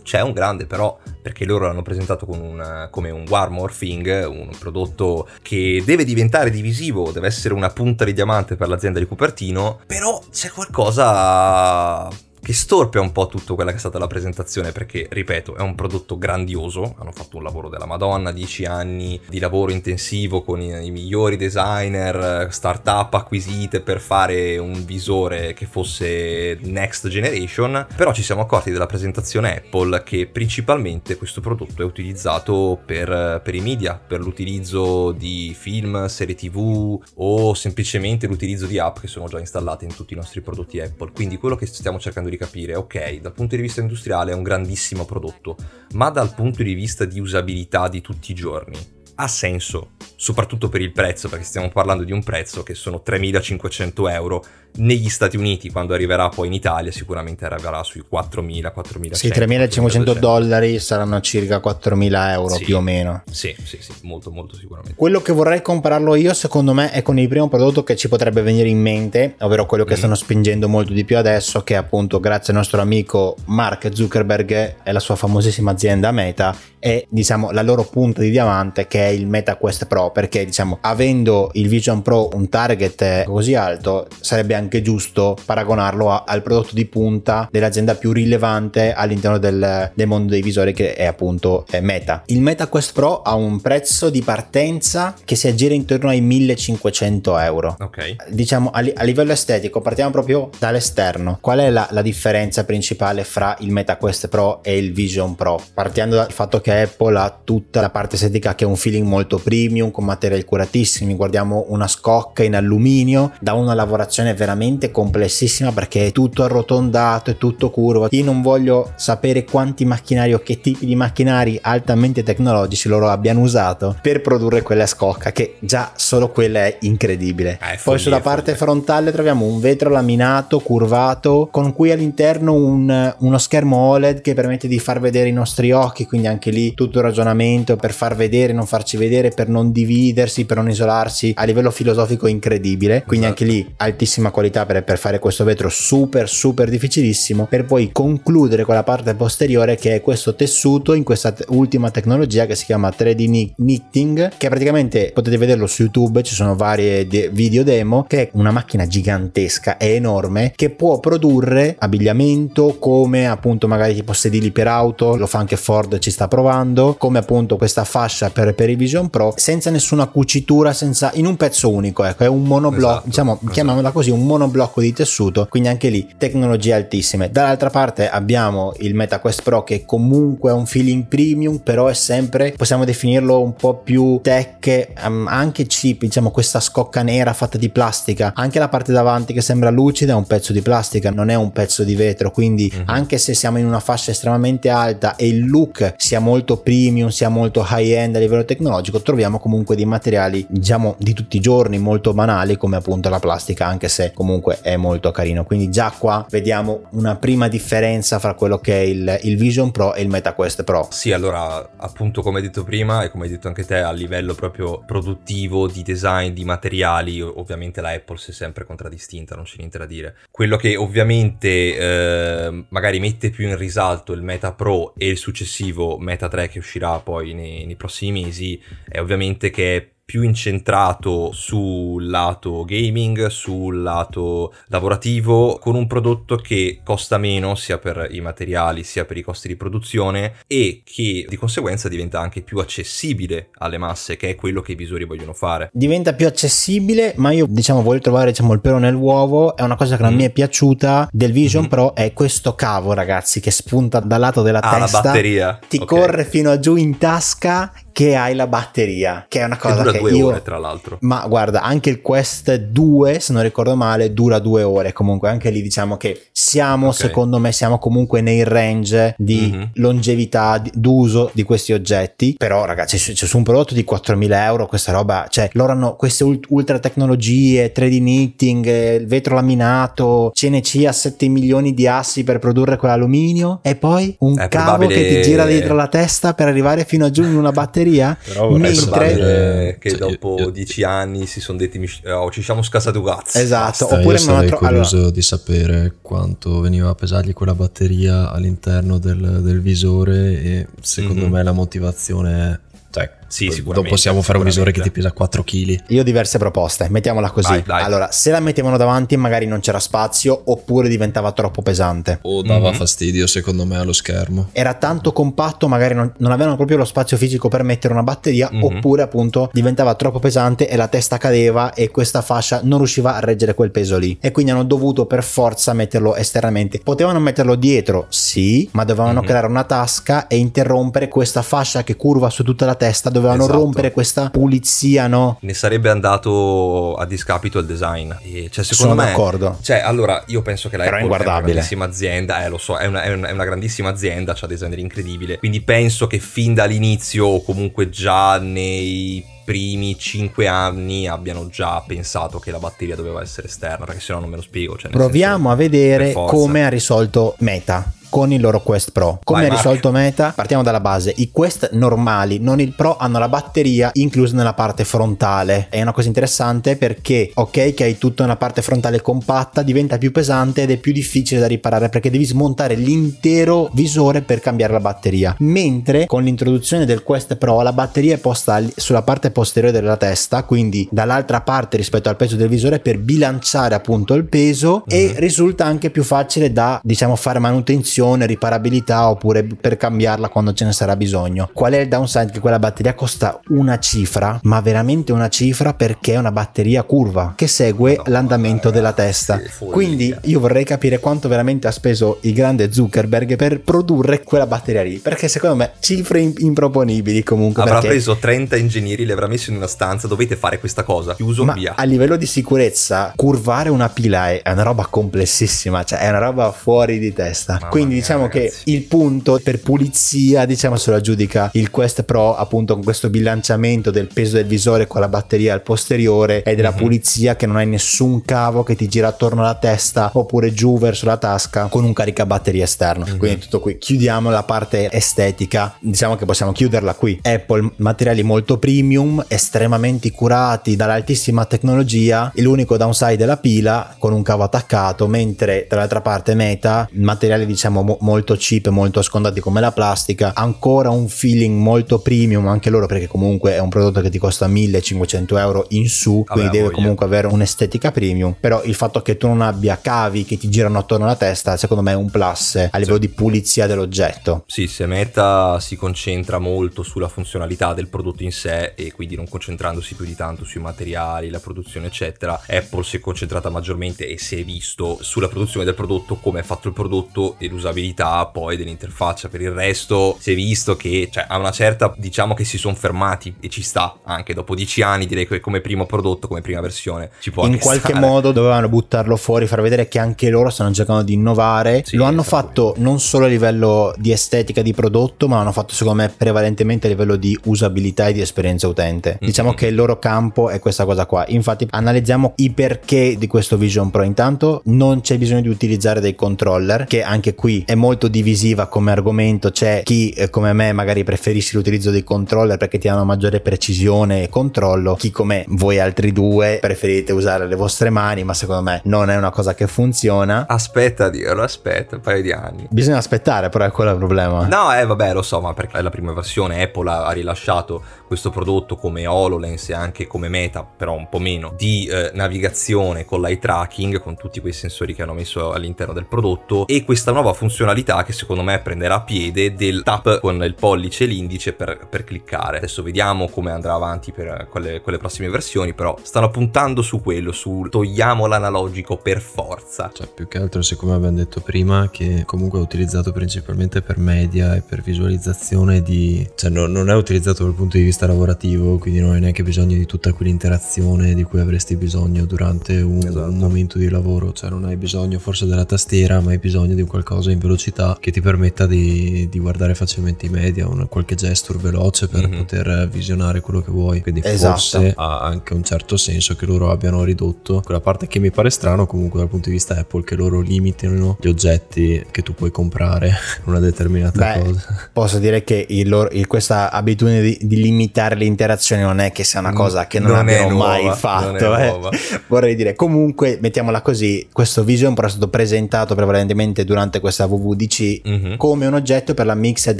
c'è 0.09 0.21
un 0.21 0.31
grande 0.31 0.65
però 0.65 0.97
perché 1.21 1.45
loro 1.45 1.67
l'hanno 1.67 1.83
presentato 1.83 2.25
un, 2.27 2.87
come 2.89 3.11
un 3.11 3.25
Warmore 3.29 3.73
Thing, 3.77 4.27
un 4.27 4.49
prodotto 4.57 5.27
che 5.43 5.83
deve 5.85 6.03
diventare 6.03 6.49
divisivo, 6.49 7.11
deve 7.11 7.27
essere 7.27 7.53
una 7.53 7.69
punta 7.69 8.05
di 8.05 8.13
diamante 8.13 8.55
per 8.55 8.69
l'azienda 8.69 8.97
di 8.97 9.05
Cupertino, 9.05 9.81
però 9.85 10.19
c'è 10.31 10.49
qualcosa 10.49 12.09
che 12.41 12.53
storpia 12.53 13.01
un 13.01 13.11
po' 13.11 13.27
tutto 13.27 13.55
quella 13.55 13.71
che 13.71 13.77
è 13.77 13.79
stata 13.79 13.99
la 13.99 14.07
presentazione 14.07 14.71
perché, 14.71 15.07
ripeto, 15.09 15.55
è 15.55 15.61
un 15.61 15.75
prodotto 15.75 16.17
grandioso, 16.17 16.95
hanno 16.97 17.11
fatto 17.11 17.37
un 17.37 17.43
lavoro 17.43 17.69
della 17.69 17.85
Madonna, 17.85 18.31
10 18.31 18.65
anni 18.65 19.19
di 19.27 19.39
lavoro 19.39 19.71
intensivo 19.71 20.41
con 20.41 20.61
i, 20.61 20.85
i 20.85 20.91
migliori 20.91 21.35
designer, 21.35 22.47
start-up 22.51 23.13
acquisite 23.13 23.81
per 23.81 23.99
fare 23.99 24.57
un 24.57 24.85
visore 24.85 25.53
che 25.53 25.65
fosse 25.65 26.57
next 26.61 27.07
generation, 27.07 27.85
però 27.95 28.13
ci 28.13 28.23
siamo 28.23 28.41
accorti 28.41 28.71
della 28.71 28.85
presentazione 28.85 29.57
Apple 29.57 30.03
che 30.03 30.27
principalmente 30.27 31.17
questo 31.17 31.41
prodotto 31.41 31.81
è 31.81 31.85
utilizzato 31.85 32.79
per, 32.85 33.41
per 33.43 33.55
i 33.55 33.61
media, 33.61 33.99
per 33.99 34.21
l'utilizzo 34.21 35.11
di 35.11 35.55
film, 35.57 36.05
serie 36.07 36.35
tv 36.35 36.99
o 37.15 37.53
semplicemente 37.53 38.27
l'utilizzo 38.27 38.65
di 38.65 38.79
app 38.79 38.99
che 38.99 39.07
sono 39.07 39.27
già 39.27 39.39
installate 39.39 39.85
in 39.85 39.93
tutti 39.93 40.13
i 40.13 40.15
nostri 40.15 40.41
prodotti 40.41 40.79
Apple, 40.79 41.11
quindi 41.13 41.37
quello 41.37 41.55
che 41.55 41.65
stiamo 41.65 41.99
cercando 41.99 42.28
di 42.29 42.37
capire, 42.37 42.75
ok, 42.75 43.19
dal 43.19 43.33
punto 43.33 43.55
di 43.55 43.61
vista 43.61 43.81
industriale 43.81 44.31
è 44.31 44.35
un 44.35 44.43
grandissimo 44.43 45.05
prodotto, 45.05 45.55
ma 45.93 46.09
dal 46.09 46.33
punto 46.33 46.63
di 46.63 46.73
vista 46.73 47.05
di 47.05 47.19
usabilità 47.19 47.87
di 47.87 48.01
tutti 48.01 48.31
i 48.31 48.35
giorni 48.35 48.77
ha 49.21 49.27
senso, 49.27 49.91
soprattutto 50.19 50.67
per 50.67 50.81
il 50.81 50.91
prezzo, 50.91 51.29
perché 51.29 51.45
stiamo 51.45 51.69
parlando 51.69 52.03
di 52.03 52.11
un 52.11 52.21
prezzo 52.21 52.61
che 52.61 52.73
sono 52.73 53.01
3.500 53.05 54.11
euro 54.11 54.43
negli 54.75 55.07
Stati 55.07 55.37
Uniti. 55.37 55.71
Quando 55.71 55.93
arriverà 55.93 56.27
poi 56.27 56.47
in 56.47 56.53
Italia 56.53 56.91
sicuramente 56.91 57.45
arriverà 57.45 57.83
sui 57.83 58.03
4.000 58.11 58.71
4.100 58.75 59.11
sì 59.13 59.29
3.500 59.29 60.19
dollari 60.19 60.77
saranno 60.79 61.21
circa 61.21 61.61
4.000 61.63 62.31
euro 62.31 62.55
sì, 62.55 62.65
più 62.65 62.75
o 62.75 62.81
meno. 62.81 63.23
Sì 63.31 63.55
sì 63.63 63.77
sì 63.79 63.93
molto 64.01 64.29
molto 64.29 64.55
sicuramente. 64.55 64.95
Quello 64.97 65.21
che 65.21 65.31
vorrei 65.31 65.61
compararlo 65.61 66.15
io 66.15 66.33
secondo 66.33 66.73
me 66.73 66.91
è 66.91 67.01
con 67.01 67.17
il 67.17 67.29
primo 67.29 67.47
prodotto 67.47 67.85
che 67.85 67.95
ci 67.95 68.09
potrebbe 68.09 68.41
venire 68.41 68.67
in 68.67 68.79
mente 68.79 69.35
ovvero 69.39 69.65
quello 69.65 69.85
che 69.85 69.93
mm. 69.93 69.97
stanno 69.97 70.15
spingendo 70.15 70.67
molto 70.67 70.91
di 70.91 71.05
più 71.05 71.17
adesso 71.17 71.63
che 71.63 71.77
appunto 71.77 72.19
grazie 72.19 72.51
al 72.51 72.59
nostro 72.59 72.81
amico 72.81 73.37
Mark 73.45 73.89
Zuckerberg 73.93 74.75
e 74.83 74.91
la 74.91 74.99
sua 74.99 75.15
famosissima 75.15 75.71
azienda 75.71 76.11
Meta 76.11 76.53
è 76.77 77.05
diciamo 77.09 77.51
la 77.51 77.61
loro 77.61 77.83
punta 77.83 78.21
di 78.21 78.29
diamante 78.29 78.87
che 78.87 79.05
è 79.05 79.09
il 79.09 79.27
Meta 79.27 79.57
Quest 79.57 79.85
Pro 79.85 80.08
perché 80.11 80.45
diciamo 80.45 80.77
avendo 80.81 81.49
il 81.53 81.67
Vision 81.67 82.01
Pro 82.01 82.29
un 82.33 82.49
target 82.49 83.23
così 83.25 83.55
alto 83.55 84.07
sarebbe 84.19 84.55
anche 84.55 84.81
giusto 84.81 85.37
paragonarlo 85.45 86.11
a, 86.11 86.23
al 86.27 86.41
prodotto 86.41 86.73
di 86.73 86.85
punta 86.85 87.47
dell'azienda 87.51 87.95
più 87.95 88.11
rilevante 88.11 88.93
all'interno 88.93 89.37
del, 89.37 89.91
del 89.93 90.07
mondo 90.07 90.31
dei 90.31 90.41
visori 90.41 90.73
che 90.73 90.93
è 90.93 91.05
appunto 91.05 91.65
è 91.69 91.79
Meta. 91.79 92.23
Il 92.27 92.41
Meta 92.41 92.67
Quest 92.67 92.93
Pro 92.93 93.21
ha 93.21 93.35
un 93.35 93.61
prezzo 93.61 94.09
di 94.09 94.21
partenza 94.21 95.15
che 95.23 95.35
si 95.35 95.47
aggira 95.47 95.73
intorno 95.73 96.09
ai 96.09 96.21
1500 96.21 97.37
euro. 97.39 97.77
Ok. 97.79 98.15
Diciamo 98.29 98.69
a, 98.69 98.83
a 98.95 99.03
livello 99.03 99.31
estetico, 99.31 99.81
partiamo 99.81 100.11
proprio 100.11 100.49
dall'esterno. 100.57 101.37
Qual 101.41 101.59
è 101.59 101.69
la, 101.69 101.87
la 101.91 102.01
differenza 102.01 102.63
principale 102.63 103.23
fra 103.23 103.55
il 103.59 103.71
Meta 103.71 103.97
Quest 103.97 104.27
Pro 104.27 104.63
e 104.63 104.77
il 104.77 104.91
Vision 104.93 105.35
Pro? 105.35 105.61
Partendo 105.73 106.15
dal 106.15 106.31
fatto 106.31 106.59
che 106.61 106.81
Apple 106.81 107.17
ha 107.17 107.39
tutta 107.43 107.81
la 107.81 107.89
parte 107.89 108.15
estetica 108.15 108.55
che 108.55 108.63
è 108.63 108.67
un 108.67 108.75
feeling 108.75 109.05
molto 109.05 109.37
premium, 109.37 109.91
con 109.99 110.05
materiali 110.05 110.45
curatissimi, 110.45 111.13
guardiamo 111.13 111.65
una 111.67 111.87
scocca 111.87 112.41
in 112.43 112.55
alluminio 112.55 113.33
da 113.41 113.51
una 113.53 113.73
lavorazione 113.73 114.33
veramente 114.33 114.91
complessissima 114.91 115.73
perché 115.73 116.07
è 116.07 116.11
tutto 116.13 116.43
arrotondato, 116.43 117.31
è 117.31 117.37
tutto 117.37 117.69
curvo. 117.69 118.07
Io 118.09 118.23
non 118.23 118.41
voglio 118.41 118.93
sapere 118.95 119.43
quanti 119.43 119.83
macchinari 119.83 120.33
o 120.33 120.39
che 120.39 120.61
tipi 120.61 120.85
di 120.85 120.95
macchinari 120.95 121.59
altamente 121.61 122.23
tecnologici 122.23 122.87
loro 122.87 123.09
abbiano 123.09 123.41
usato 123.41 123.97
per 124.01 124.21
produrre 124.21 124.61
quella 124.61 124.85
scocca 124.85 125.33
che 125.33 125.57
già 125.59 125.91
solo 125.95 126.29
quella 126.29 126.61
è 126.61 126.77
incredibile. 126.81 127.59
Eh, 127.61 127.77
Poi 127.83 127.99
sulla 127.99 128.21
parte 128.21 128.55
frontale 128.55 129.11
troviamo 129.11 129.45
un 129.45 129.59
vetro 129.59 129.89
laminato 129.89 130.59
curvato 130.59 131.49
con 131.51 131.73
cui 131.73 131.91
all'interno 131.91 132.53
un, 132.53 133.15
uno 133.17 133.37
schermo 133.37 133.75
OLED 133.75 134.21
che 134.21 134.33
permette 134.33 134.69
di 134.69 134.79
far 134.79 135.01
vedere 135.01 135.27
i 135.27 135.33
nostri 135.33 135.73
occhi, 135.73 136.05
quindi 136.05 136.27
anche 136.27 136.51
lì 136.51 136.73
tutto 136.73 136.99
il 136.99 137.03
ragionamento 137.03 137.75
per 137.75 137.91
far 137.91 138.15
vedere, 138.15 138.53
non 138.53 138.65
farci 138.65 138.95
vedere, 138.95 139.29
per 139.29 139.49
non 139.49 139.71
dividersi, 139.89 140.45
per 140.45 140.57
non 140.57 140.69
isolarsi 140.69 141.33
a 141.35 141.43
livello 141.43 141.71
filosofico 141.71 142.27
incredibile. 142.27 143.03
Quindi 143.05 143.25
esatto. 143.25 143.43
anche 143.43 143.53
lì 143.53 143.73
altissima 143.77 144.31
qualità 144.31 144.65
per, 144.65 144.83
per 144.83 144.97
fare 144.97 145.19
questo 145.19 145.43
vetro 145.43 145.69
super 145.69 146.27
super 146.29 146.69
difficilissimo 146.69 147.45
per 147.45 147.65
poi 147.65 147.91
concludere 147.91 148.63
con 148.63 148.75
la 148.75 148.83
parte 148.83 149.15
posteriore 149.15 149.75
che 149.75 149.95
è 149.95 150.01
questo 150.01 150.35
tessuto 150.35 150.93
in 150.93 151.03
questa 151.03 151.31
t- 151.31 151.45
ultima 151.49 151.89
tecnologia 151.91 152.45
che 152.45 152.55
si 152.55 152.65
chiama 152.65 152.89
3D 152.89 153.53
knitting 153.55 154.31
che 154.37 154.49
praticamente 154.49 155.11
potete 155.13 155.37
vederlo 155.37 155.67
su 155.67 155.83
YouTube, 155.83 156.21
ci 156.23 156.33
sono 156.33 156.55
varie 156.55 157.07
de- 157.07 157.29
video 157.29 157.63
demo 157.63 158.05
che 158.07 158.21
è 158.23 158.29
una 158.33 158.51
macchina 158.51 158.87
gigantesca, 158.87 159.77
è 159.77 159.91
enorme 159.91 160.53
che 160.55 160.69
può 160.69 160.99
produrre 160.99 161.75
abbigliamento 161.79 162.77
come 162.79 163.27
appunto 163.27 163.67
magari 163.67 163.93
tipo 163.93 164.13
sedili 164.13 164.51
per 164.51 164.67
auto, 164.67 165.15
lo 165.15 165.27
fa 165.27 165.39
anche 165.39 165.57
Ford, 165.57 165.99
ci 165.99 166.11
sta 166.11 166.27
provando, 166.27 166.95
come 166.97 167.19
appunto 167.19 167.57
questa 167.57 167.83
fascia 167.83 168.29
per, 168.29 168.53
per 168.53 168.69
i 168.69 168.75
Vision 168.75 169.09
Pro 169.09 169.33
senza 169.35 169.69
nessuna 169.79 170.07
cucitura, 170.07 170.73
senza 170.73 171.11
in 171.15 171.25
un 171.25 171.37
pezzo 171.37 171.71
unico, 171.71 172.03
ecco, 172.03 172.23
è 172.25 172.27
un 172.27 172.43
monoblocco, 172.43 172.91
esatto, 172.91 173.07
diciamo, 173.07 173.33
esatto. 173.35 173.51
chiamiamola 173.51 173.91
così, 173.91 174.11
un 174.11 174.25
monoblocco 174.25 174.81
di 174.81 174.91
tessuto, 174.93 175.47
quindi 175.49 175.69
anche 175.69 175.87
lì 175.87 176.07
tecnologie 176.17 176.73
altissime. 176.73 177.31
Dall'altra 177.31 177.69
parte 177.69 178.09
abbiamo 178.09 178.73
il 178.79 178.93
MetaQuest 178.93 179.41
Pro 179.41 179.63
che 179.63 179.85
comunque 179.85 180.51
ha 180.51 180.53
un 180.53 180.65
feeling 180.65 181.05
premium, 181.05 181.59
però 181.59 181.87
è 181.87 181.93
sempre 181.93 182.53
possiamo 182.55 182.83
definirlo 182.83 183.41
un 183.41 183.53
po' 183.53 183.75
più 183.77 184.19
tech, 184.21 184.89
um, 185.05 185.27
anche 185.27 185.65
cheap, 185.65 186.01
diciamo 186.01 186.29
questa 186.29 186.59
scocca 186.59 187.01
nera 187.01 187.31
fatta 187.33 187.57
di 187.57 187.69
plastica, 187.69 188.33
anche 188.35 188.59
la 188.59 188.67
parte 188.67 188.91
davanti 188.91 189.31
che 189.33 189.41
sembra 189.41 189.69
lucida 189.69 190.11
è 190.11 190.15
un 190.15 190.27
pezzo 190.27 190.51
di 190.51 190.61
plastica, 190.61 191.09
non 191.09 191.29
è 191.29 191.35
un 191.35 191.51
pezzo 191.51 191.83
di 191.83 191.95
vetro, 191.95 192.31
quindi 192.31 192.69
mm-hmm. 192.73 192.83
anche 192.87 193.17
se 193.17 193.33
siamo 193.33 193.57
in 193.57 193.65
una 193.65 193.79
fascia 193.79 194.11
estremamente 194.11 194.69
alta 194.69 195.15
e 195.15 195.27
il 195.27 195.47
look 195.47 195.93
sia 195.95 196.19
molto 196.19 196.57
premium, 196.57 197.09
sia 197.09 197.29
molto 197.29 197.65
high 197.69 197.91
end 197.91 198.15
a 198.17 198.19
livello 198.19 198.43
tecnologico, 198.43 199.01
troviamo 199.01 199.39
comunque 199.39 199.68
dei 199.75 199.85
materiali 199.85 200.45
diciamo 200.49 200.95
di 200.99 201.13
tutti 201.13 201.37
i 201.37 201.39
giorni 201.39 201.77
molto 201.77 202.13
banali 202.13 202.57
come 202.57 202.77
appunto 202.77 203.09
la 203.09 203.19
plastica, 203.19 203.65
anche 203.65 203.87
se 203.89 204.11
comunque 204.13 204.59
è 204.61 204.75
molto 204.75 205.11
carino. 205.11 205.43
Quindi 205.43 205.69
già 205.69 205.93
qua 205.97 206.25
vediamo 206.29 206.83
una 206.91 207.15
prima 207.15 207.47
differenza 207.47 208.19
fra 208.19 208.33
quello 208.33 208.59
che 208.59 208.73
è 208.73 208.83
il, 208.83 209.19
il 209.23 209.37
Vision 209.37 209.71
Pro 209.71 209.93
e 209.93 210.01
il 210.01 210.09
MetaQuest 210.09 210.63
Pro. 210.63 210.87
Sì, 210.91 211.11
allora 211.11 211.71
appunto 211.77 212.21
come 212.21 212.37
hai 212.37 212.43
detto 212.43 212.63
prima 212.63 213.03
e 213.03 213.09
come 213.09 213.25
hai 213.25 213.31
detto 213.31 213.47
anche 213.47 213.65
te 213.65 213.79
a 213.79 213.91
livello 213.91 214.33
proprio 214.33 214.83
produttivo, 214.85 215.67
di 215.67 215.83
design, 215.83 216.33
di 216.33 216.43
materiali, 216.43 217.21
ovviamente 217.21 217.81
la 217.81 217.91
Apple 217.91 218.17
si 218.17 218.31
è 218.31 218.33
sempre 218.33 218.65
contraddistinta, 218.65 219.35
non 219.35 219.43
c'è 219.43 219.55
niente 219.57 219.77
da 219.77 219.85
dire. 219.85 220.15
Quello 220.31 220.57
che 220.57 220.75
ovviamente 220.75 221.77
eh, 221.77 222.65
magari 222.69 222.99
mette 222.99 223.29
più 223.29 223.47
in 223.47 223.57
risalto 223.57 224.13
il 224.13 224.21
Meta 224.21 224.53
Pro 224.53 224.93
e 224.97 225.07
il 225.07 225.17
successivo 225.17 225.97
Meta 225.97 226.27
3 226.27 226.49
che 226.49 226.59
uscirà 226.59 226.99
poi 226.99 227.33
nei, 227.33 227.65
nei 227.65 227.75
prossimi 227.75 228.23
mesi 228.23 228.61
è 228.87 228.99
ovviamente 228.99 229.49
che 229.49 229.58
è 229.63 229.87
più 230.09 230.23
incentrato 230.23 231.31
sul 231.33 232.09
lato 232.09 232.65
gaming, 232.65 233.27
sul 233.27 233.83
lato 233.83 234.55
lavorativo, 234.69 235.59
con 235.59 235.75
un 235.75 235.85
prodotto 235.85 236.35
che 236.35 236.79
costa 236.83 237.19
meno 237.19 237.53
sia 237.53 237.77
per 237.77 238.07
i 238.09 238.19
materiali 238.19 238.83
sia 238.83 239.05
per 239.05 239.17
i 239.17 239.21
costi 239.21 239.47
di 239.47 239.55
produzione 239.55 240.33
e 240.47 240.81
che 240.83 241.27
di 241.29 241.35
conseguenza 241.35 241.87
diventa 241.87 242.19
anche 242.19 242.41
più 242.41 242.57
accessibile 242.57 243.49
alle 243.59 243.77
masse, 243.77 244.17
che 244.17 244.29
è 244.29 244.35
quello 244.35 244.61
che 244.61 244.71
i 244.71 244.75
visori 244.75 245.05
vogliono 245.05 245.33
fare. 245.33 245.69
Diventa 245.71 246.13
più 246.13 246.25
accessibile, 246.25 247.13
ma 247.17 247.29
io 247.29 247.45
diciamo 247.47 247.83
voglio 247.83 247.99
trovare 247.99 248.31
diciamo, 248.31 248.53
il 248.53 248.61
pelo 248.61 248.79
nell'uovo, 248.79 249.55
è 249.55 249.61
una 249.61 249.75
cosa 249.75 249.95
che 249.95 250.01
non 250.01 250.13
mm. 250.13 250.17
mi 250.17 250.23
è 250.23 250.31
piaciuta 250.31 251.07
del 251.11 251.31
Vision 251.31 251.65
mm. 251.65 251.67
Pro, 251.67 251.93
è 251.93 252.13
questo 252.13 252.55
cavo 252.55 252.93
ragazzi 252.93 253.39
che 253.39 253.51
spunta 253.51 253.99
dal 253.99 254.19
lato 254.19 254.41
della 254.41 254.59
ah, 254.59 254.79
testa, 254.79 254.97
la 254.97 255.03
batteria. 255.03 255.59
ti 255.69 255.77
okay. 255.79 255.99
corre 255.99 256.25
fino 256.25 256.49
a 256.49 256.57
giù 256.57 256.77
in 256.77 256.97
tasca 256.97 257.71
che 257.99 258.15
hai 258.15 258.33
la 258.33 258.47
batteria, 258.47 259.25
che 259.27 259.41
è 259.41 259.43
una 259.43 259.57
cosa 259.57 259.83
che, 259.83 259.91
che 259.91 259.99
due 259.99 260.11
io... 260.11 260.27
ore 260.27 260.41
tra 260.41 260.57
l'altro. 260.57 260.99
Ma 261.01 261.25
guarda, 261.27 261.61
anche 261.63 261.89
il 261.89 261.99
Quest 261.99 262.55
2, 262.55 263.19
se 263.19 263.33
non 263.33 263.43
ricordo 263.43 263.75
male, 263.75 264.13
dura 264.13 264.39
due 264.39 264.63
ore. 264.63 264.93
Comunque 264.93 265.27
anche 265.27 265.49
lì 265.49 265.61
diciamo 265.61 265.97
che 265.97 266.27
siamo, 266.31 266.87
okay. 266.87 267.07
secondo 267.07 267.39
me, 267.39 267.51
siamo 267.51 267.77
comunque 267.77 268.21
nei 268.21 268.45
range 268.45 269.15
di 269.17 269.51
mm-hmm. 269.51 269.63
longevità 269.73 270.59
di, 270.59 270.71
d'uso 270.73 271.29
di 271.33 271.43
questi 271.43 271.73
oggetti. 271.73 272.35
Però 272.37 272.63
ragazzi, 272.63 272.95
c'è 272.95 273.25
su 273.25 273.35
un 273.35 273.43
prodotto 273.43 273.73
di 273.73 273.85
4.000 273.85 274.31
euro, 274.31 274.65
questa 274.67 274.93
roba, 274.93 275.27
cioè 275.29 275.49
loro 275.51 275.73
hanno 275.73 275.97
queste 275.97 276.23
ultra 276.47 276.79
tecnologie, 276.79 277.73
3D 277.73 277.97
knitting, 277.97 278.65
il 279.01 279.07
vetro 279.07 279.35
laminato, 279.35 280.31
CNC 280.33 280.85
a 280.85 280.93
7 280.93 281.27
milioni 281.27 281.73
di 281.73 281.85
assi 281.85 282.23
per 282.23 282.39
produrre 282.39 282.77
quell'alluminio 282.77 283.59
e 283.61 283.75
poi 283.75 284.15
un 284.19 284.39
è 284.39 284.47
cavo 284.47 284.77
probabile... 284.77 285.01
che 285.01 285.15
ti 285.15 285.21
gira 285.21 285.45
dietro 285.45 285.75
la 285.75 285.87
testa 285.87 286.33
per 286.33 286.47
arrivare 286.47 286.85
fino 286.85 287.03
a 287.03 287.11
giù 287.11 287.23
in 287.23 287.35
una 287.35 287.51
batteria 287.51 287.87
batteria. 287.89 288.17
Però 288.23 288.49
mentre 288.51 289.77
che 289.79 289.89
cioè, 289.89 289.97
dopo 289.97 290.35
io, 290.39 290.49
dieci 290.49 290.83
anni 290.83 291.25
si 291.25 291.39
sono 291.39 291.57
detti 291.57 291.79
oh, 292.07 292.29
ci 292.31 292.41
siamo 292.41 292.61
scassato 292.61 293.01
cazzo. 293.01 293.37
Esatto, 293.37 293.85
Basta, 293.85 293.85
oppure 293.85 294.15
io 294.15 294.21
sarei 294.21 294.41
altro... 294.41 294.57
curioso 294.57 294.95
allora... 294.95 295.11
di 295.11 295.21
sapere 295.21 295.93
quanto 296.01 296.59
veniva 296.61 296.89
a 296.89 296.95
pesargli 296.95 297.33
quella 297.33 297.55
batteria 297.55 298.31
all'interno 298.31 298.97
del, 298.97 299.41
del 299.41 299.61
visore 299.61 300.41
e 300.41 300.67
secondo 300.81 301.21
mm-hmm. 301.21 301.31
me 301.31 301.43
la 301.43 301.51
motivazione 301.51 302.51
è 302.51 302.59
cioè, 302.91 303.11
sì, 303.29 303.49
sicuramente. 303.51 303.89
possiamo 303.89 304.21
fare 304.21 304.39
un 304.39 304.43
visore 304.43 304.71
che 304.71 304.81
ti 304.81 304.91
pesa 304.91 305.11
4 305.11 305.43
kg. 305.43 305.83
Io 305.87 306.01
ho 306.01 306.03
diverse 306.03 306.37
proposte, 306.37 306.87
mettiamola 306.89 307.29
così. 307.31 307.51
Vai, 307.51 307.63
vai. 307.65 307.83
Allora, 307.83 308.11
se 308.11 308.31
la 308.31 308.39
mettevano 308.39 308.75
davanti 308.75 309.15
magari 309.15 309.45
non 309.45 309.59
c'era 309.59 309.79
spazio 309.79 310.41
oppure 310.45 310.89
diventava 310.89 311.31
troppo 311.31 311.61
pesante. 311.61 312.19
O 312.23 312.41
dava 312.41 312.69
mm-hmm. 312.69 312.77
fastidio 312.77 313.27
secondo 313.27 313.65
me 313.65 313.77
allo 313.77 313.93
schermo. 313.93 314.49
Era 314.51 314.73
tanto 314.73 315.13
compatto, 315.13 315.67
magari 315.67 315.93
non, 315.93 316.11
non 316.17 316.31
avevano 316.31 316.55
proprio 316.55 316.77
lo 316.77 316.85
spazio 316.85 317.17
fisico 317.17 317.47
per 317.49 317.63
mettere 317.63 317.93
una 317.93 318.03
batteria 318.03 318.49
mm-hmm. 318.51 318.63
oppure 318.63 319.03
appunto 319.03 319.49
diventava 319.53 319.93
troppo 319.95 320.19
pesante 320.19 320.67
e 320.67 320.75
la 320.75 320.87
testa 320.87 321.17
cadeva 321.17 321.73
e 321.73 321.89
questa 321.89 322.21
fascia 322.21 322.61
non 322.63 322.79
riusciva 322.79 323.15
a 323.15 323.19
reggere 323.19 323.53
quel 323.53 323.71
peso 323.71 323.97
lì. 323.97 324.17
E 324.19 324.31
quindi 324.31 324.51
hanno 324.51 324.63
dovuto 324.63 325.05
per 325.05 325.23
forza 325.23 325.73
metterlo 325.73 326.15
esternamente. 326.15 326.79
Potevano 326.83 327.19
metterlo 327.19 327.55
dietro, 327.55 328.07
sì, 328.09 328.67
ma 328.73 328.83
dovevano 328.83 329.19
mm-hmm. 329.19 329.27
creare 329.27 329.47
una 329.47 329.63
tasca 329.63 330.27
e 330.27 330.37
interrompere 330.37 331.07
questa 331.07 331.41
fascia 331.41 331.83
che 331.83 331.95
curva 331.95 332.29
su 332.29 332.43
tutta 332.43 332.65
la 332.65 332.75
testa 332.75 333.09
dovevano 333.19 333.43
esatto. 333.43 333.59
rompere 333.59 333.91
questa 333.91 334.29
pulizia, 334.29 335.07
no? 335.07 335.37
Ne 335.41 335.53
sarebbe 335.53 335.89
andato 335.89 336.95
a 336.95 337.05
discapito 337.05 337.59
il 337.59 337.65
design. 337.65 338.11
E, 338.21 338.49
cioè, 338.51 338.63
secondo 338.63 338.93
Sono 338.93 338.95
me, 338.95 339.05
d'accordo. 339.05 339.57
Cioè, 339.61 339.79
allora, 339.79 340.23
io 340.27 340.41
penso 340.41 340.69
che 340.69 340.77
la 340.77 340.85
Però 340.85 340.97
Apple 340.97 341.17
è, 341.17 341.19
è 341.19 341.23
una 341.23 341.39
grandissima 341.39 341.85
azienda, 341.85 342.43
eh, 342.43 342.49
lo 342.49 342.57
so, 342.57 342.77
è 342.77 342.85
una, 342.85 343.03
è 343.03 343.13
una, 343.13 343.27
è 343.27 343.31
una 343.31 343.45
grandissima 343.45 343.89
azienda, 343.89 344.35
ha 344.39 344.47
designer 344.47 344.79
incredibile. 344.79 345.37
Quindi 345.37 345.61
penso 345.61 346.07
che 346.07 346.19
fin 346.19 346.53
dall'inizio, 346.53 347.25
o 347.25 347.43
comunque 347.43 347.89
già 347.89 348.37
nei 348.39 349.37
primi 349.49 349.97
5 349.97 350.47
anni 350.47 351.07
abbiano 351.07 351.47
già 351.49 351.83
pensato 351.85 352.37
che 352.37 352.51
la 352.51 352.59
batteria 352.59 352.95
doveva 352.95 353.21
essere 353.21 353.47
esterna, 353.47 353.85
perché 353.85 353.99
se 353.99 354.13
no 354.13 354.19
non 354.19 354.29
me 354.29 354.35
lo 354.35 354.41
spiego. 354.43 354.77
Cioè 354.77 354.91
Proviamo 354.91 355.35
senso, 355.35 355.49
a 355.49 355.55
vedere 355.55 356.13
come 356.13 356.65
ha 356.65 356.69
risolto 356.69 357.35
Meta 357.39 357.93
con 358.09 358.31
il 358.31 358.41
loro 358.41 358.61
Quest 358.61 358.91
Pro. 358.91 359.19
Come 359.23 359.41
Vai, 359.41 359.49
ha 359.49 359.53
risolto 359.53 359.91
Meta? 359.91 360.33
Partiamo 360.35 360.63
dalla 360.63 360.79
base. 360.79 361.13
I 361.17 361.31
Quest 361.31 361.69
normali, 361.73 362.39
non 362.39 362.59
il 362.59 362.73
Pro, 362.73 362.97
hanno 362.97 363.19
la 363.19 363.29
batteria 363.29 363.91
inclusa 363.93 364.35
nella 364.35 364.53
parte 364.53 364.83
frontale. 364.83 365.67
È 365.69 365.81
una 365.81 365.91
cosa 365.91 366.07
interessante 366.07 366.75
perché, 366.75 367.31
ok, 367.33 367.73
che 367.73 367.83
hai 367.83 367.97
tutto 367.97 368.23
nella 368.23 368.35
parte 368.35 368.61
frontale 368.61 369.01
compatta, 369.01 369.61
diventa 369.61 369.97
più 369.97 370.11
pesante 370.11 370.63
ed 370.63 370.71
è 370.71 370.77
più 370.77 370.91
difficile 370.91 371.39
da 371.39 371.47
riparare 371.47 371.89
perché 371.89 372.09
devi 372.09 372.25
smontare 372.25 372.75
l'intero 372.75 373.69
visore 373.73 374.21
per 374.21 374.39
cambiare 374.39 374.73
la 374.73 374.79
batteria. 374.79 375.35
Mentre 375.39 376.05
con 376.05 376.23
l'introduzione 376.23 376.85
del 376.85 377.03
Quest 377.03 377.35
Pro 377.35 377.61
la 377.61 377.73
batteria 377.73 378.15
è 378.15 378.19
posta 378.19 378.61
sulla 378.75 379.03
parte 379.03 379.31
posteriore 379.31 379.79
della 379.79 379.97
testa, 379.97 380.43
quindi 380.43 380.87
dall'altra 380.91 381.41
parte 381.41 381.77
rispetto 381.77 382.09
al 382.09 382.15
peso 382.15 382.35
del 382.35 382.49
visore 382.49 382.79
per 382.79 382.99
bilanciare 382.99 383.75
appunto 383.75 384.13
il 384.15 384.25
peso 384.25 384.83
mm-hmm. 384.91 385.15
e 385.15 385.19
risulta 385.19 385.65
anche 385.65 385.89
più 385.89 386.03
facile 386.03 386.51
da, 386.51 386.79
diciamo, 386.83 387.15
fare 387.15 387.39
manutenzione 387.39 387.97
manutenzione, 387.99 388.25
riparabilità 388.25 389.09
oppure 389.09 389.43
per 389.43 389.77
cambiarla 389.77 390.29
quando 390.29 390.53
ce 390.53 390.65
ne 390.65 390.71
sarà 390.71 390.95
bisogno. 390.95 391.49
Qual 391.53 391.73
è 391.73 391.79
il 391.79 391.87
downside? 391.87 392.31
Che 392.31 392.39
quella 392.39 392.59
batteria 392.59 392.93
costa 392.93 393.39
una 393.49 393.77
cifra, 393.79 394.39
ma 394.43 394.61
veramente 394.61 395.11
una 395.11 395.29
cifra 395.29 395.73
perché 395.73 396.13
è 396.13 396.17
una 396.17 396.31
batteria 396.31 396.83
curva 396.83 397.33
che 397.35 397.47
segue 397.47 397.95
no, 397.95 398.03
l'andamento 398.07 398.69
della 398.69 398.93
testa. 398.93 399.39
Quindi 399.71 400.15
io 400.23 400.39
vorrei 400.39 400.63
capire 400.63 400.99
quanto 400.99 401.27
veramente 401.27 401.67
ha 401.67 401.71
speso 401.71 402.19
il 402.21 402.33
grande 402.33 402.71
Zuckerberg 402.71 403.35
per 403.35 403.61
produrre 403.61 404.23
quella 404.23 404.47
batteria 404.47 404.83
lì, 404.83 404.97
perché 404.97 405.27
secondo 405.27 405.55
me 405.55 405.71
cifre 405.79 406.19
improponibili 406.19 407.23
comunque. 407.23 407.63
Avrà 407.63 407.79
preso 407.79 408.17
30 408.17 408.55
ingegneri, 408.55 409.05
li 409.05 409.11
avrà 409.11 409.27
messi 409.27 409.49
in 409.49 409.57
una 409.57 409.67
stanza, 409.67 410.07
dovete 410.07 410.35
fare 410.35 410.59
questa 410.59 410.83
cosa, 410.83 411.15
chiuso 411.15 411.45
ma 411.45 411.53
via. 411.53 411.73
A 411.75 411.83
livello 411.83 412.15
di 412.15 412.25
sicurezza, 412.25 413.13
curvare 413.15 413.69
una 413.69 413.89
pila 413.89 414.31
è 414.31 414.51
una 414.51 414.63
roba 414.63 414.85
complessissima, 414.89 415.83
cioè 415.83 415.99
è 415.99 416.09
una 416.09 416.19
roba 416.19 416.51
fuori 416.51 416.99
di 416.99 417.13
testa. 417.13 417.53
Mamma 417.53 417.67
Quindi 417.69 417.88
mia, 417.89 417.99
diciamo 417.99 418.27
ragazzi. 418.27 418.63
che 418.63 418.71
il 418.71 418.83
punto 418.83 419.39
per 419.43 419.59
pulizia, 419.59 420.45
diciamo 420.45 420.75
se 420.75 420.91
lo 420.91 420.97
aggiudica 420.97 421.49
il 421.53 421.69
Quest 421.69 422.03
Pro 422.03 422.35
appunto 422.35 422.73
con 422.73 422.83
questo 422.83 423.09
bilanciamento 423.09 423.91
del 423.91 424.07
peso 424.11 424.35
del 424.35 424.45
visore 424.45 424.87
con 424.87 425.01
la 425.01 425.07
batteria 425.07 425.53
al 425.53 425.61
posteriore 425.61 426.43
e 426.43 426.55
della 426.55 426.69
mm-hmm. 426.69 426.77
pulizia 426.77 427.35
che 427.35 427.45
non 427.45 427.57
hai 427.57 427.67
nessun 427.67 428.23
cavo 428.23 428.63
che 428.63 428.75
ti 428.75 428.87
gira 428.87 429.07
attorno 429.07 429.41
alla 429.41 429.55
testa 429.55 430.11
oppure 430.13 430.53
giù 430.53 430.77
verso 430.77 431.05
la 431.05 431.17
tasca 431.17 431.67
con 431.67 431.83
un 431.83 431.93
caricabatterie 431.93 432.63
esterno. 432.63 433.05
Mm-hmm. 433.05 433.17
Quindi 433.17 433.39
tutto 433.39 433.59
qui. 433.59 433.77
Chiudiamo 433.77 434.29
la 434.29 434.43
parte 434.43 434.89
estetica, 434.91 435.75
diciamo 435.79 436.15
che 436.15 436.25
possiamo 436.25 436.51
chiuderla 436.51 436.93
qui. 436.93 437.19
Apple 437.21 437.71
materiali 437.77 438.23
molto 438.23 438.57
premium, 438.57 439.23
estremamente 439.27 440.11
curati 440.11 440.75
dall'altissima 440.75 441.45
tecnologia. 441.45 442.31
L'unico 442.35 442.77
downside 442.77 443.23
è 443.23 443.27
la 443.27 443.37
pila 443.37 443.95
con 443.97 444.13
un 444.13 444.21
cavo 444.21 444.43
attaccato, 444.43 445.07
mentre 445.07 445.65
dall'altra 445.69 446.01
parte 446.01 446.35
Meta, 446.35 446.87
materiali 446.93 447.45
diciamo 447.45 447.78
mo- 447.83 447.97
molto 448.01 448.35
cheap, 448.37 448.67
molto 448.67 449.01
scondati 449.01 449.39
come 449.39 449.61
la 449.61 449.71
plastica, 449.71 450.33
ancora 450.35 450.89
un 450.89 451.07
feeling 451.07 451.57
molto 451.57 451.99
premium 451.99 452.47
anche 452.47 452.69
loro 452.69 452.85
perché 452.85 453.07
comunque 453.07 453.53
è 453.53 453.59
un 453.59 453.69
prodotto 453.69 454.01
che 454.01 454.09
ti 454.09 454.17
costa 454.17 454.47
1500 454.47 455.37
euro 455.37 455.65
in 455.69 455.87
su, 455.89 456.23
Vabbè, 456.23 456.31
quindi 456.31 456.49
deve 456.51 456.63
voglia. 456.65 456.75
comunque 456.75 457.05
avere 457.05 457.27
un'estetica 457.27 457.91
premium, 457.91 458.35
però 458.39 458.63
il 458.63 458.75
fatto 458.75 459.01
che 459.01 459.17
tu 459.17 459.27
non 459.27 459.41
abbia 459.41 459.79
cavi 459.81 460.25
che 460.25 460.37
ti 460.37 460.49
girano 460.49 460.77
attorno 460.79 461.05
alla 461.05 461.15
testa, 461.15 461.57
secondo 461.57 461.83
me 461.83 461.91
è 461.91 461.95
un 461.95 462.09
plus 462.09 462.55
a 462.55 462.77
livello 462.77 462.99
sì. 462.99 463.07
di 463.07 463.09
pulizia 463.09 463.67
dell'oggetto. 463.67 464.43
Sì, 464.47 464.67
se 464.67 464.85
Meta 464.85 465.59
si 465.59 465.75
concentra 465.75 466.39
molto 466.39 466.83
sulla 466.83 467.07
funzionalità 467.07 467.73
del 467.73 467.87
prodotto 467.87 468.23
in 468.23 468.31
sé 468.31 468.73
e 468.75 468.91
quindi 468.91 469.15
non 469.15 469.27
concentrandosi 469.27 469.95
più 469.95 470.05
di 470.05 470.15
tanto 470.15 470.43
sui 470.45 470.61
materiali, 470.61 471.29
la 471.29 471.39
produzione 471.39 471.87
eccetera, 471.87 472.41
Apple 472.47 472.83
si 472.83 472.97
è 472.97 472.99
concentrata 472.99 473.49
maggiormente 473.49 474.07
e 474.07 474.17
si 474.17 474.39
è 474.39 474.43
visto 474.43 474.97
sulla 475.01 475.27
produzione 475.27 475.65
del 475.65 475.75
prodotto, 475.75 476.15
come 476.15 476.39
è 476.39 476.43
fatto 476.43 476.67
il 476.67 476.73
prodotto 476.73 477.35
e 477.37 477.47
l'usabilità 477.69 478.25
poi 478.25 478.57
dell'interfaccia. 478.57 479.29
Per 479.29 479.41
il 479.41 479.51
resto 479.51 480.17
si 480.19 480.31
è 480.31 480.35
visto 480.35 480.75
che 480.75 481.09
cioè, 481.11 481.25
a 481.27 481.37
una 481.37 481.51
certa 481.51 481.93
diciamo 481.95 482.33
che 482.33 482.43
si 482.43 482.57
sono 482.57 482.75
fermati 482.75 483.35
e 483.39 483.49
ci 483.49 483.61
sta 483.61 483.99
anche 484.03 484.33
dopo 484.33 484.55
dieci 484.55 484.81
anni 484.81 485.05
direi 485.05 485.27
che 485.27 485.39
come 485.39 485.61
primo 485.61 485.85
prodotto, 485.85 486.27
come 486.27 486.41
prima 486.41 486.61
versione 486.61 487.09
ci 487.19 487.31
può 487.31 487.45
in 487.45 487.59
qualche 487.59 487.89
stare. 487.89 488.05
modo 488.05 488.31
dovevano 488.31 488.67
buttarlo 488.69 489.15
fuori, 489.15 489.47
far 489.47 489.61
vedere 489.61 489.87
che 489.87 489.99
anche 489.99 490.29
loro 490.29 490.49
stanno 490.49 490.73
cercando 490.73 491.03
di 491.03 491.13
innovare. 491.13 491.83
Sì, 491.85 491.95
Lo 491.95 492.05
hanno 492.05 492.23
fatto 492.23 492.73
non 492.77 492.99
solo 492.99 493.25
a 493.25 493.27
livello 493.27 493.93
di 493.97 494.11
estetica 494.11 494.61
di 494.61 494.73
prodotto, 494.73 495.27
ma 495.27 495.37
l'hanno 495.37 495.51
fatto 495.51 495.73
secondo 495.73 496.01
me 496.01 496.09
prevalentemente 496.09 496.87
a 496.87 496.89
livello 496.89 497.15
di 497.15 497.37
usabilità 497.45 498.07
e 498.07 498.13
di 498.13 498.21
esperienza 498.21 498.67
utente. 498.67 499.09
Mm-hmm. 499.09 499.19
Diciamo 499.19 499.53
che 499.53 499.67
il 499.67 499.75
loro 499.75 499.99
campo 499.99 500.49
è 500.49 500.59
questa 500.59 500.85
cosa 500.85 501.05
qua. 501.05 501.25
Infatti 501.27 501.67
analizziamo 501.69 502.33
i 502.37 502.51
perché 502.51 503.15
di 503.17 503.27
questo 503.27 503.57
Vision 503.57 503.89
Pro. 503.89 504.03
Intanto 504.03 504.61
non 504.65 505.01
c'è 505.01 505.17
bisogno 505.17 505.41
di 505.41 505.47
utilizzare 505.47 505.99
dei 505.99 506.15
controller, 506.15 506.85
che 506.85 507.03
anche 507.03 507.35
qui 507.35 507.58
è 507.65 507.75
molto 507.75 508.07
divisiva 508.07 508.67
come 508.67 508.91
argomento. 508.91 509.51
C'è 509.51 509.83
chi 509.83 510.09
eh, 510.11 510.29
come 510.29 510.53
me 510.53 510.71
magari 510.71 511.03
preferisce 511.03 511.55
l'utilizzo 511.55 511.91
dei 511.91 512.03
controller 512.03 512.57
perché 512.57 512.77
ti 512.77 512.87
danno 512.87 513.05
maggiore 513.05 513.39
precisione 513.39 514.23
e 514.23 514.29
controllo. 514.29 514.95
Chi 514.95 515.11
come 515.11 515.45
voi 515.49 515.79
altri 515.79 516.11
due 516.11 516.59
preferite 516.61 517.11
usare 517.11 517.47
le 517.47 517.55
vostre 517.55 517.89
mani, 517.89 518.23
ma 518.23 518.33
secondo 518.33 518.61
me 518.61 518.81
non 518.85 519.09
è 519.09 519.15
una 519.15 519.31
cosa 519.31 519.53
che 519.53 519.67
funziona. 519.67 520.45
Aspetta 520.47 521.05
a 521.05 521.09
dirlo, 521.09 521.43
aspetta 521.43 521.95
un 521.95 522.01
paio 522.01 522.21
di 522.21 522.31
anni. 522.31 522.67
Bisogna 522.69 522.97
aspettare, 522.97 523.49
però 523.49 523.65
è 523.65 523.71
quello 523.71 523.91
il 523.91 523.97
problema. 523.97 524.47
No, 524.47 524.73
eh 524.73 524.85
vabbè, 524.85 525.13
lo 525.13 525.21
so, 525.21 525.39
ma 525.41 525.53
perché 525.53 525.77
è 525.77 525.81
la 525.81 525.89
prima 525.89 526.13
versione 526.13 526.61
Apple 526.61 526.89
ha 526.89 527.11
rilasciato 527.11 527.81
questo 528.07 528.29
prodotto 528.29 528.75
come 528.75 529.05
HoloLens 529.05 529.69
e 529.69 529.73
anche 529.73 530.07
come 530.07 530.29
meta, 530.29 530.63
però 530.63 530.93
un 530.93 531.09
po' 531.09 531.19
meno, 531.19 531.53
di 531.55 531.85
eh, 531.85 532.11
navigazione 532.13 533.05
con 533.05 533.21
l'eye 533.21 533.37
tracking, 533.37 533.99
con 534.01 534.15
tutti 534.15 534.39
quei 534.39 534.53
sensori 534.53 534.93
che 534.93 535.03
hanno 535.03 535.13
messo 535.13 535.51
all'interno 535.51 535.93
del 535.93 536.05
prodotto 536.05 536.65
e 536.67 536.83
questa 536.83 537.11
nuova 537.11 537.33
funzionalità 537.49 538.03
che 538.03 538.13
secondo 538.13 538.43
me 538.43 538.59
prenderà 538.59 539.01
piede 539.01 539.55
del 539.55 539.81
tap 539.81 540.19
con 540.19 540.41
il 540.43 540.53
pollice 540.53 541.05
e 541.05 541.07
l'indice 541.07 541.53
per, 541.53 541.87
per 541.89 542.03
cliccare. 542.03 542.57
Adesso 542.57 542.83
vediamo 542.83 543.27
come 543.27 543.49
andrà 543.51 543.73
avanti 543.73 544.11
per 544.11 544.47
quelle, 544.49 544.81
quelle 544.81 544.99
prossime 544.99 545.29
versioni, 545.29 545.73
però 545.73 545.97
stanno 546.03 546.29
puntando 546.29 546.83
su 546.83 547.01
quello, 547.01 547.31
su 547.31 547.65
togliamo 547.69 548.27
l'analogico 548.27 548.97
per 548.97 549.19
forza. 549.19 549.89
Cioè, 549.91 550.07
più 550.13 550.27
che 550.27 550.37
altro, 550.37 550.61
siccome 550.61 550.93
abbiamo 550.93 551.17
detto 551.17 551.41
prima, 551.41 551.89
che 551.89 552.21
comunque 552.25 552.59
è 552.59 552.61
utilizzato 552.61 553.11
principalmente 553.11 553.81
per 553.81 553.97
media 553.97 554.55
e 554.55 554.61
per 554.61 554.81
visualizzazione 554.81 555.81
di... 555.81 556.29
cioè 556.35 556.51
no, 556.51 556.67
non 556.67 556.89
è 556.91 556.95
utilizzato 556.95 557.43
dal 557.43 557.55
punto 557.55 557.77
di 557.77 557.83
vista 557.83 558.05
lavorativo, 558.05 558.77
quindi 558.77 558.99
non 558.99 559.13
hai 559.13 559.21
neanche 559.21 559.41
bisogno 559.41 559.75
di 559.75 559.87
tutta 559.87 560.13
quell'interazione 560.13 561.15
di 561.15 561.23
cui 561.23 561.39
avresti 561.39 561.75
bisogno 561.75 562.25
durante 562.25 562.79
un, 562.79 562.99
esatto. 562.99 563.27
un 563.27 563.37
momento 563.37 563.79
di 563.79 563.89
lavoro, 563.89 564.33
cioè 564.33 564.51
non 564.51 564.65
hai 564.65 564.75
bisogno 564.75 565.17
forse 565.17 565.47
della 565.47 565.65
tastiera, 565.65 566.19
ma 566.19 566.29
hai 566.29 566.37
bisogno 566.37 566.75
di 566.75 566.83
qualcosa 566.83 567.31
in 567.31 567.38
velocità 567.39 567.97
che 567.99 568.11
ti 568.11 568.21
permetta 568.21 568.67
di, 568.67 569.27
di 569.29 569.39
guardare 569.39 569.73
facilmente 569.73 570.27
i 570.27 570.29
media, 570.29 570.67
una, 570.67 570.85
qualche 570.85 571.15
gesture 571.15 571.57
veloce 571.57 572.07
per 572.07 572.27
mm-hmm. 572.27 572.37
poter 572.37 572.89
visionare 572.89 573.41
quello 573.41 573.61
che 573.61 573.71
vuoi. 573.71 574.01
Quindi 574.01 574.21
esatto. 574.23 574.51
forse 574.51 574.93
ha 574.95 575.21
anche 575.21 575.53
un 575.53 575.63
certo 575.63 575.97
senso 575.97 576.35
che 576.35 576.45
loro 576.45 576.71
abbiano 576.71 577.03
ridotto 577.03 577.61
quella 577.63 577.81
parte 577.81 578.07
che 578.07 578.19
mi 578.19 578.31
pare 578.31 578.49
strano 578.49 578.85
comunque 578.85 579.19
dal 579.19 579.29
punto 579.29 579.49
di 579.49 579.55
vista 579.55 579.75
Apple 579.75 580.03
che 580.03 580.15
loro 580.15 580.41
limitino 580.41 581.17
gli 581.19 581.27
oggetti 581.27 582.05
che 582.11 582.21
tu 582.21 582.33
puoi 582.33 582.51
comprare 582.51 583.13
una 583.45 583.59
determinata 583.59 584.33
Beh, 584.33 584.39
cosa. 584.39 584.89
Posso 584.93 585.19
dire 585.19 585.43
che 585.43 585.65
il 585.69 585.89
loro, 585.89 586.09
il, 586.11 586.27
questa 586.27 586.71
abitudine 586.71 587.21
di, 587.21 587.37
di 587.41 587.61
limitare 587.61 588.17
interazioni 588.25 588.81
non 588.81 588.99
è 588.99 589.11
che 589.11 589.23
sia 589.23 589.39
una 589.39 589.53
cosa 589.53 589.87
che 589.87 589.99
non, 589.99 590.11
non 590.11 590.19
abbiamo 590.19 590.49
nuova, 590.49 590.67
mai 590.67 590.91
fatto. 590.95 591.57
Eh. 591.57 591.99
Vorrei 592.27 592.55
dire, 592.55 592.75
comunque, 592.75 593.37
mettiamola 593.41 593.81
così, 593.81 594.27
questo 594.31 594.63
Vision 594.63 594.93
Pro 594.93 595.07
è 595.07 595.09
stato 595.09 595.29
presentato 595.29 595.95
prevalentemente 595.95 596.63
durante 596.63 596.99
questa 596.99 597.18
WWDC 597.25 598.01
mm-hmm. 598.07 598.35
come 598.35 598.67
un 598.67 598.73
oggetto 598.73 599.13
per 599.13 599.25
la 599.25 599.35
mixed 599.35 599.79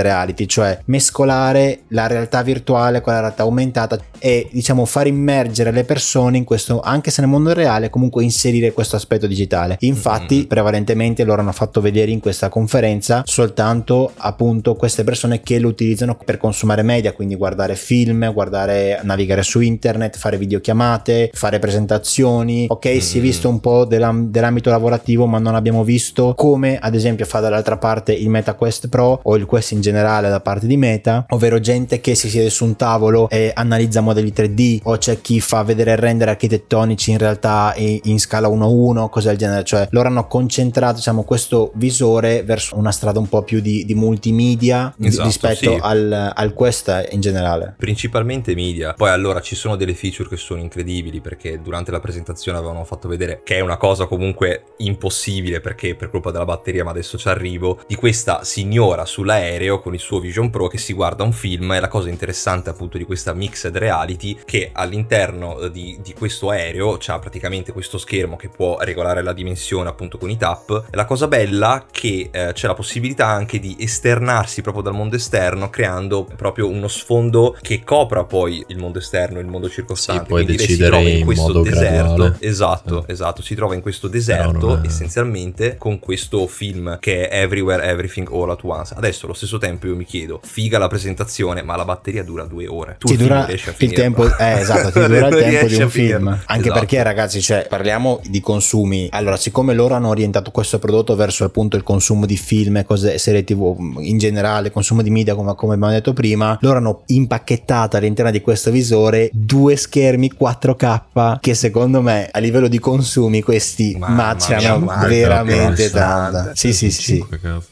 reality, 0.00 0.46
cioè 0.46 0.78
mescolare 0.86 1.80
la 1.88 2.06
realtà 2.06 2.42
virtuale 2.42 3.00
con 3.00 3.12
la 3.12 3.20
realtà 3.20 3.42
aumentata 3.42 3.98
e 4.18 4.48
diciamo 4.50 4.84
far 4.84 5.06
immergere 5.06 5.70
le 5.70 5.84
persone 5.84 6.36
in 6.36 6.44
questo, 6.44 6.80
anche 6.80 7.10
se 7.10 7.20
nel 7.20 7.30
mondo 7.30 7.52
reale, 7.52 7.90
comunque 7.90 8.22
inserire 8.22 8.72
questo 8.72 8.96
aspetto 8.96 9.26
digitale. 9.26 9.76
Infatti, 9.80 10.36
mm-hmm. 10.36 10.46
prevalentemente 10.46 11.24
loro 11.24 11.40
hanno 11.40 11.52
fatto 11.52 11.80
vedere 11.80 12.10
in 12.10 12.20
questa 12.20 12.48
conferenza 12.48 13.22
soltanto 13.24 14.12
appunto 14.16 14.74
queste 14.74 15.04
persone 15.04 15.40
che 15.42 15.58
lo 15.58 15.68
utilizzano 15.68 16.16
per 16.24 16.38
consumare 16.38 16.82
media, 16.82 17.12
quindi 17.12 17.34
guardare 17.34 17.74
film 17.74 18.32
guardare, 18.32 19.00
navigare 19.02 19.42
su 19.42 19.60
internet, 19.60 20.16
fare 20.16 20.36
videochiamate, 20.36 21.30
fare 21.32 21.58
presentazioni. 21.58 22.66
Ok, 22.68 22.86
mm-hmm. 22.86 22.98
si 22.98 23.18
è 23.18 23.20
visto 23.20 23.48
un 23.48 23.60
po' 23.60 23.84
dell'am- 23.84 24.28
dell'ambito 24.28 24.70
lavorativo, 24.70 25.26
ma 25.26 25.38
non 25.38 25.54
abbiamo 25.54 25.84
visto 25.84 26.34
come 26.36 26.78
ad 26.78 26.94
esempio 26.94 27.24
fa 27.28 27.40
dall'altra 27.40 27.76
parte 27.76 28.12
il 28.12 28.28
Meta 28.28 28.54
Quest 28.54 28.88
Pro 28.88 29.20
o 29.22 29.36
il 29.36 29.46
Quest 29.46 29.72
in 29.72 29.80
generale 29.80 30.28
da 30.28 30.40
parte 30.40 30.66
di 30.66 30.76
Meta, 30.76 31.26
ovvero 31.28 31.60
gente 31.60 32.00
che 32.00 32.14
si 32.14 32.28
siede 32.28 32.50
su 32.50 32.64
un 32.64 32.74
tavolo 32.74 33.28
e 33.28 33.52
analizza 33.54 34.00
modelli 34.00 34.32
3D 34.34 34.80
o 34.82 34.96
c'è 34.98 35.20
chi 35.20 35.40
fa 35.40 35.62
vedere 35.62 35.94
render 35.96 36.28
architettonici 36.28 37.12
in 37.12 37.18
realtà 37.18 37.74
in 37.76 38.18
scala 38.18 38.48
1-1, 38.48 39.08
cose 39.08 39.28
del 39.28 39.38
genere, 39.38 39.64
cioè 39.64 39.86
loro 39.90 40.08
hanno 40.08 40.26
concentrato 40.26 40.96
diciamo 40.96 41.22
questo 41.22 41.70
visore 41.74 42.42
verso 42.42 42.76
una 42.76 42.90
strada 42.90 43.18
un 43.18 43.28
po' 43.28 43.42
più 43.42 43.60
di, 43.60 43.84
di 43.84 43.94
multimedia 43.94 44.94
esatto, 45.00 45.26
rispetto 45.28 45.74
sì. 45.74 45.78
al, 45.80 46.32
al 46.34 46.52
Quest 46.54 47.08
in 47.10 47.20
generale 47.20 47.74
principalmente 47.76 48.54
media. 48.54 48.94
Poi 48.94 49.10
allora 49.10 49.40
ci 49.40 49.54
sono 49.54 49.76
delle 49.76 49.94
feature 49.94 50.28
che 50.28 50.36
sono 50.36 50.60
incredibili 50.60 51.20
perché 51.20 51.60
durante 51.60 51.90
la 51.90 52.00
presentazione 52.00 52.58
avevano 52.58 52.84
fatto 52.84 53.08
vedere 53.08 53.40
che 53.44 53.56
è 53.56 53.60
una 53.60 53.76
cosa 53.76 54.06
comunque 54.06 54.64
impossibile 54.78 55.60
perché 55.60 55.94
per 55.94 56.10
colpa 56.10 56.30
della 56.30 56.44
batteria, 56.44 56.84
ma 56.84 56.90
adesso 56.90 57.17
ci 57.18 57.28
arrivo, 57.28 57.80
di 57.86 57.94
questa 57.94 58.44
signora 58.44 59.04
sull'aereo 59.04 59.80
con 59.80 59.92
il 59.94 60.00
suo 60.00 60.20
Vision 60.20 60.50
Pro 60.50 60.68
che 60.68 60.78
si 60.78 60.92
guarda 60.92 61.24
un 61.24 61.32
film 61.32 61.72
e 61.72 61.80
la 61.80 61.88
cosa 61.88 62.08
interessante 62.08 62.70
appunto 62.70 62.96
di 62.96 63.04
questa 63.04 63.34
mixed 63.34 63.76
reality 63.76 64.38
che 64.44 64.70
all'interno 64.72 65.68
di, 65.68 65.98
di 66.02 66.14
questo 66.14 66.50
aereo 66.50 66.96
c'ha 66.98 67.18
praticamente 67.18 67.72
questo 67.72 67.98
schermo 67.98 68.36
che 68.36 68.48
può 68.48 68.78
regolare 68.80 69.22
la 69.22 69.32
dimensione 69.32 69.88
appunto 69.88 70.18
con 70.18 70.30
i 70.30 70.36
tap. 70.36 70.86
La 70.92 71.04
cosa 71.04 71.28
bella 71.28 71.86
che 71.90 72.30
eh, 72.30 72.52
c'è 72.52 72.66
la 72.66 72.74
possibilità 72.74 73.26
anche 73.26 73.58
di 73.58 73.76
esternarsi 73.78 74.62
proprio 74.62 74.82
dal 74.82 74.94
mondo 74.94 75.16
esterno 75.16 75.70
creando 75.70 76.26
proprio 76.36 76.68
uno 76.68 76.88
sfondo 76.88 77.56
che 77.60 77.82
copra 77.84 78.24
poi 78.24 78.64
il 78.68 78.78
mondo 78.78 78.98
esterno, 78.98 79.40
il 79.40 79.46
mondo 79.46 79.68
circostante. 79.68 80.22
Sì, 80.22 80.28
puoi 80.28 80.44
Quindi 80.44 80.62
decidere 80.62 81.00
in, 81.02 81.18
in 81.18 81.24
questo 81.24 81.62
deserto. 81.62 82.14
Graduale. 82.14 82.36
Esatto, 82.40 83.04
eh. 83.06 83.12
esatto, 83.12 83.42
si 83.42 83.54
trova 83.54 83.74
in 83.74 83.80
questo 83.80 84.08
deserto 84.08 84.80
è... 84.80 84.86
essenzialmente 84.86 85.76
con 85.76 85.98
questo 85.98 86.46
film 86.46 86.98
che 86.98 87.07
è 87.12 87.42
Everywhere 87.42 87.82
Everything 87.84 88.28
All 88.32 88.50
at 88.50 88.62
Once. 88.62 88.94
Adesso 88.96 89.26
allo 89.26 89.34
stesso 89.34 89.58
tempo 89.58 89.86
io 89.86 89.96
mi 89.96 90.04
chiedo, 90.04 90.40
figa 90.42 90.78
la 90.78 90.88
presentazione, 90.88 91.62
ma 91.62 91.76
la 91.76 91.84
batteria 91.84 92.22
dura 92.22 92.44
due 92.44 92.66
ore. 92.66 92.96
Tu 92.98 93.08
ti 93.08 93.16
dura 93.16 93.48
il 93.48 93.92
tempo, 93.92 94.24
eh, 94.36 94.60
esatto, 94.60 94.90
ti 94.98 95.06
dura 95.06 95.28
il 95.28 95.36
tempo 95.36 95.66
di 95.66 95.82
un 95.82 95.90
film. 95.90 96.28
Anche 96.28 96.62
esatto. 96.62 96.78
perché 96.78 97.02
ragazzi, 97.02 97.40
cioè, 97.40 97.66
parliamo 97.68 98.20
di 98.24 98.40
consumi. 98.40 99.08
Allora, 99.12 99.36
siccome 99.36 99.74
loro 99.74 99.94
hanno 99.94 100.08
orientato 100.08 100.50
questo 100.50 100.78
prodotto 100.78 101.14
verso 101.16 101.44
appunto 101.44 101.76
il 101.76 101.82
consumo 101.82 102.26
di 102.26 102.36
film, 102.36 102.84
cose, 102.84 103.18
serie 103.18 103.44
tv 103.44 103.96
in 104.00 104.18
generale, 104.18 104.70
consumo 104.70 105.02
di 105.02 105.10
media 105.10 105.34
come, 105.34 105.54
come 105.54 105.74
abbiamo 105.74 105.92
detto 105.92 106.12
prima, 106.12 106.56
loro 106.60 106.78
hanno 106.78 107.02
impacchettato 107.06 107.96
all'interno 107.96 108.30
di 108.30 108.40
questo 108.40 108.70
visore 108.70 109.30
due 109.32 109.76
schermi 109.76 110.32
4K 110.38 111.38
che 111.40 111.54
secondo 111.54 112.02
me 112.02 112.28
a 112.30 112.38
livello 112.38 112.68
di 112.68 112.78
consumi 112.78 113.42
questi 113.42 113.96
ma, 113.98 114.08
macciano 114.08 114.78
ma 114.84 115.06
veramente 115.06 115.90
tanto. 115.90 116.50
Sì, 116.54 116.72
sì, 116.72 116.90
sì. 116.90 116.97
Sì. 117.02 117.24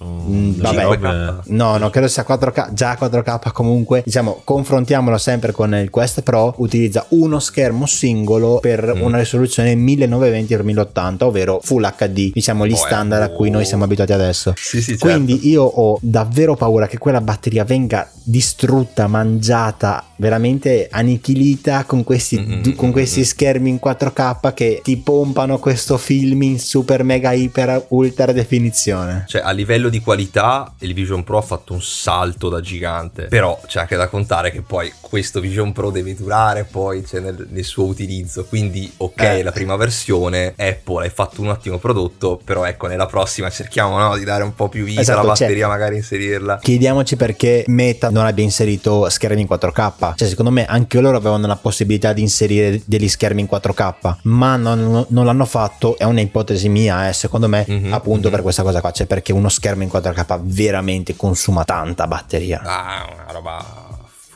Mm, 0.04 0.61
vabbè, 0.61 1.35
no, 1.47 1.76
no, 1.76 1.90
credo 1.90 2.09
sia 2.09 2.25
4K, 2.26 2.73
già 2.73 2.97
4K 3.00 3.52
comunque. 3.52 4.02
Diciamo, 4.04 4.40
confrontiamolo 4.45 5.18
sempre 5.18 5.52
con 5.52 5.75
il 5.75 5.90
Quest 5.90 6.23
Pro, 6.23 6.54
utilizza 6.59 7.06
uno 7.11 7.38
schermo 7.38 7.87
singolo 7.87 8.59
per 8.61 8.95
mm. 8.95 9.00
una 9.02 9.18
risoluzione 9.18 9.75
1920x1080, 9.75 11.25
ovvero 11.25 11.61
Full 11.62 11.95
HD, 11.97 12.33
diciamo 12.33 12.66
gli 12.66 12.73
oh, 12.73 12.76
standard 12.76 13.23
a 13.23 13.30
cui 13.30 13.50
noi 13.50 13.64
siamo 13.64 13.85
abituati 13.85 14.12
adesso. 14.12 14.52
Sì, 14.56 14.80
sì, 14.80 14.97
certo. 14.97 15.06
Quindi 15.06 15.49
io 15.49 15.62
ho 15.62 15.99
davvero 16.00 16.54
paura 16.56 16.87
che 16.87 16.99
quella 16.99 17.21
batteria 17.21 17.64
venga 17.64 18.09
distrutta, 18.23 19.06
mangiata, 19.06 20.04
veramente 20.16 20.88
annichilita 20.90 21.85
con 21.85 22.02
questi, 22.02 22.38
mm-hmm. 22.38 22.75
con 22.75 22.90
questi 22.90 23.25
schermi 23.25 23.71
in 23.71 23.78
4K 23.83 24.52
che 24.52 24.80
ti 24.83 24.97
pompano 24.97 25.59
questo 25.59 25.97
film 25.97 26.42
in 26.42 26.59
super 26.59 27.04
mega 27.04 27.33
iper 27.33 27.87
ultra 27.88 28.33
definizione. 28.33 29.15
Cioè 29.26 29.42
a 29.42 29.50
livello 29.50 29.88
di 29.88 30.00
qualità 30.00 30.75
il 30.80 30.94
Vision 30.94 31.25
Pro 31.25 31.38
ha 31.38 31.42
fatto 31.42 31.73
un 31.73 31.82
salto 31.82 32.49
da 32.49 32.61
gigante, 32.61 33.26
però 33.26 33.58
c'è 33.66 33.80
anche 33.80 33.96
da 33.96 34.08
contare 34.08 34.50
che 34.50 34.62
poi 34.62 34.92
questo 35.00 35.40
Vision 35.40 35.73
Pro 35.73 35.90
deve 35.90 36.14
durare 36.14 36.64
poi 36.64 37.04
cioè, 37.06 37.20
nel, 37.20 37.46
nel, 37.50 37.64
suo 37.64 37.85
utilizzo, 37.85 38.44
quindi 38.44 38.90
ok 38.96 39.20
eh. 39.20 39.42
la 39.42 39.52
prima 39.52 39.76
versione 39.76 40.54
Apple 40.56 41.04
hai 41.04 41.11
fatto 41.11 41.40
un 41.40 41.49
ottimo 41.49 41.78
prodotto, 41.78 42.40
però 42.42 42.64
ecco 42.64 42.87
nella 42.87 43.06
prossima 43.06 43.50
cerchiamo 43.50 43.99
no, 43.99 44.16
di 44.16 44.25
dare 44.25 44.42
un 44.42 44.54
po' 44.54 44.68
più 44.68 44.85
vita 44.85 45.00
esatto, 45.00 45.20
alla 45.20 45.28
batteria, 45.30 45.66
cioè, 45.66 45.68
magari 45.68 45.96
inserirla. 45.96 46.58
Chiediamoci 46.58 47.16
perché 47.16 47.64
Meta 47.68 48.11
non 48.11 48.26
abbia 48.26 48.44
inserito 48.44 49.08
schermi 49.08 49.40
in 49.40 49.49
4K, 49.50 50.14
cioè 50.16 50.28
secondo 50.28 50.50
me 50.50 50.64
anche 50.66 51.00
loro 51.00 51.16
avevano 51.16 51.46
la 51.46 51.56
possibilità 51.56 52.12
di 52.12 52.23
inserire 52.23 52.80
degli 52.85 53.08
schermi 53.08 53.40
in 53.40 53.49
4K, 53.50 54.16
ma 54.23 54.56
non, 54.56 55.06
non 55.08 55.25
l'hanno 55.25 55.44
fatto, 55.44 55.96
è 55.99 56.04
un'ipotesi 56.04 56.68
mia, 56.68 57.08
eh, 57.08 57.12
secondo 57.12 57.49
me 57.49 57.66
mm-hmm, 57.68 57.92
appunto 57.92 58.23
mm-hmm. 58.23 58.30
per 58.30 58.42
questa 58.42 58.62
cosa 58.62 58.80
qua, 58.80 58.90
cioè 58.90 59.05
perché 59.06 59.32
uno 59.32 59.48
schermo 59.48 59.82
in 59.82 59.90
4K 59.92 60.40
veramente 60.42 61.16
consuma 61.16 61.64
tanta 61.64 62.06
batteria. 62.06 62.60
Ah, 62.62 63.08
una 63.12 63.32
roba 63.32 63.86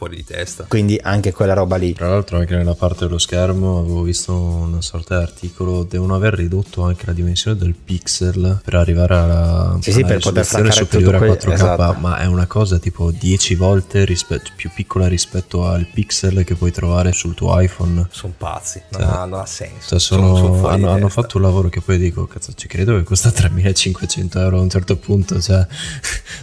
fuori 0.00 0.16
di 0.16 0.25
testa. 0.25 0.64
Quindi 0.66 0.99
anche 1.02 1.30
quella 1.30 1.52
roba 1.52 1.76
lì. 1.76 1.92
Tra 1.92 2.09
l'altro 2.09 2.38
anche 2.38 2.57
nella 2.57 2.75
parte 2.75 3.04
dello 3.04 3.19
schermo 3.19 3.80
avevo 3.80 4.00
visto 4.00 4.35
una 4.35 4.80
sorta 4.80 5.19
di 5.19 5.25
articolo, 5.25 5.83
devono 5.85 6.14
aver 6.14 6.33
ridotto 6.33 6.85
anche 6.85 7.04
la 7.04 7.12
dimensione 7.12 7.59
del 7.59 7.75
pixel 7.75 8.61
per 8.64 8.75
arrivare 8.76 9.14
alla, 9.14 9.76
sì, 9.83 9.92
sì, 9.92 10.02
per 10.02 10.19
poter 10.21 10.73
superiore 10.73 11.19
a 11.19 11.21
4K, 11.21 11.52
esatto. 11.52 11.99
ma 11.99 12.19
è 12.19 12.25
una 12.25 12.47
cosa 12.47 12.78
tipo 12.78 13.11
10 13.11 13.54
volte 13.57 14.07
rispetto, 14.07 14.52
più 14.57 14.71
piccola 14.75 15.07
rispetto 15.07 15.66
al 15.66 15.85
pixel 15.85 16.45
che 16.45 16.54
puoi 16.54 16.73
trovare 16.73 17.12
sul 17.12 17.35
tuo 17.35 17.61
iPhone. 17.61 18.07
Sono 18.11 18.33
pazzi, 18.38 18.80
non, 18.92 19.02
cioè, 19.02 19.11
ha, 19.11 19.25
non 19.26 19.40
ha 19.40 19.47
senso. 19.47 19.87
Cioè 19.87 20.00
sono, 20.00 20.35
sono, 20.35 20.54
sono 20.54 20.69
hanno, 20.69 20.90
hanno, 20.92 21.11
fatto 21.11 21.37
un 21.37 21.42
lavoro 21.42 21.69
che 21.69 21.83
poi 21.83 21.99
dico, 21.99 22.26
cazzo 22.26 22.54
ci 22.54 22.69
credo 22.69 22.97
che 22.97 23.02
costa 23.02 23.28
3500 23.30 24.40
euro 24.40 24.59
a 24.61 24.61
un 24.62 24.71
certo 24.71 24.97
punto, 24.97 25.38
cioè 25.42 25.66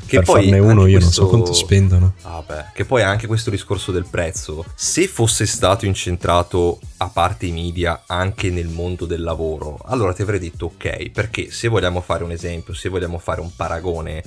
che 0.06 0.18
per 0.18 0.26
farne 0.26 0.60
uno 0.60 0.86
io 0.86 1.00
questo... 1.00 1.22
non 1.22 1.30
so 1.32 1.36
quanto 1.36 1.54
spendono. 1.54 2.14
Ah 2.22 2.44
beh, 2.46 2.66
che 2.76 2.86
poi 2.86 3.02
anche 3.02 3.26
questo 3.26 3.47
questo 3.48 3.52
discorso 3.52 3.92
del 3.92 4.08
prezzo, 4.10 4.66
se 4.76 5.08
fosse 5.08 5.46
stato 5.46 5.86
incentrato 5.86 6.80
a 6.98 7.10
parte 7.10 7.46
i 7.46 7.52
media 7.52 8.04
anche 8.06 8.50
nel 8.50 8.68
mondo 8.68 9.06
del 9.06 9.22
lavoro, 9.22 9.80
allora 9.86 10.14
ti 10.14 10.22
avrei 10.22 10.40
detto 10.40 10.66
ok, 10.66 11.10
perché 11.12 11.50
se 11.52 11.68
vogliamo 11.68 12.02
fare 12.02 12.24
un 12.24 12.32
esempio, 12.32 12.74
se 12.74 12.90
vogliamo 12.90 13.18
fare 13.18 13.42
un 13.42 13.56
paragone, 13.56 14.24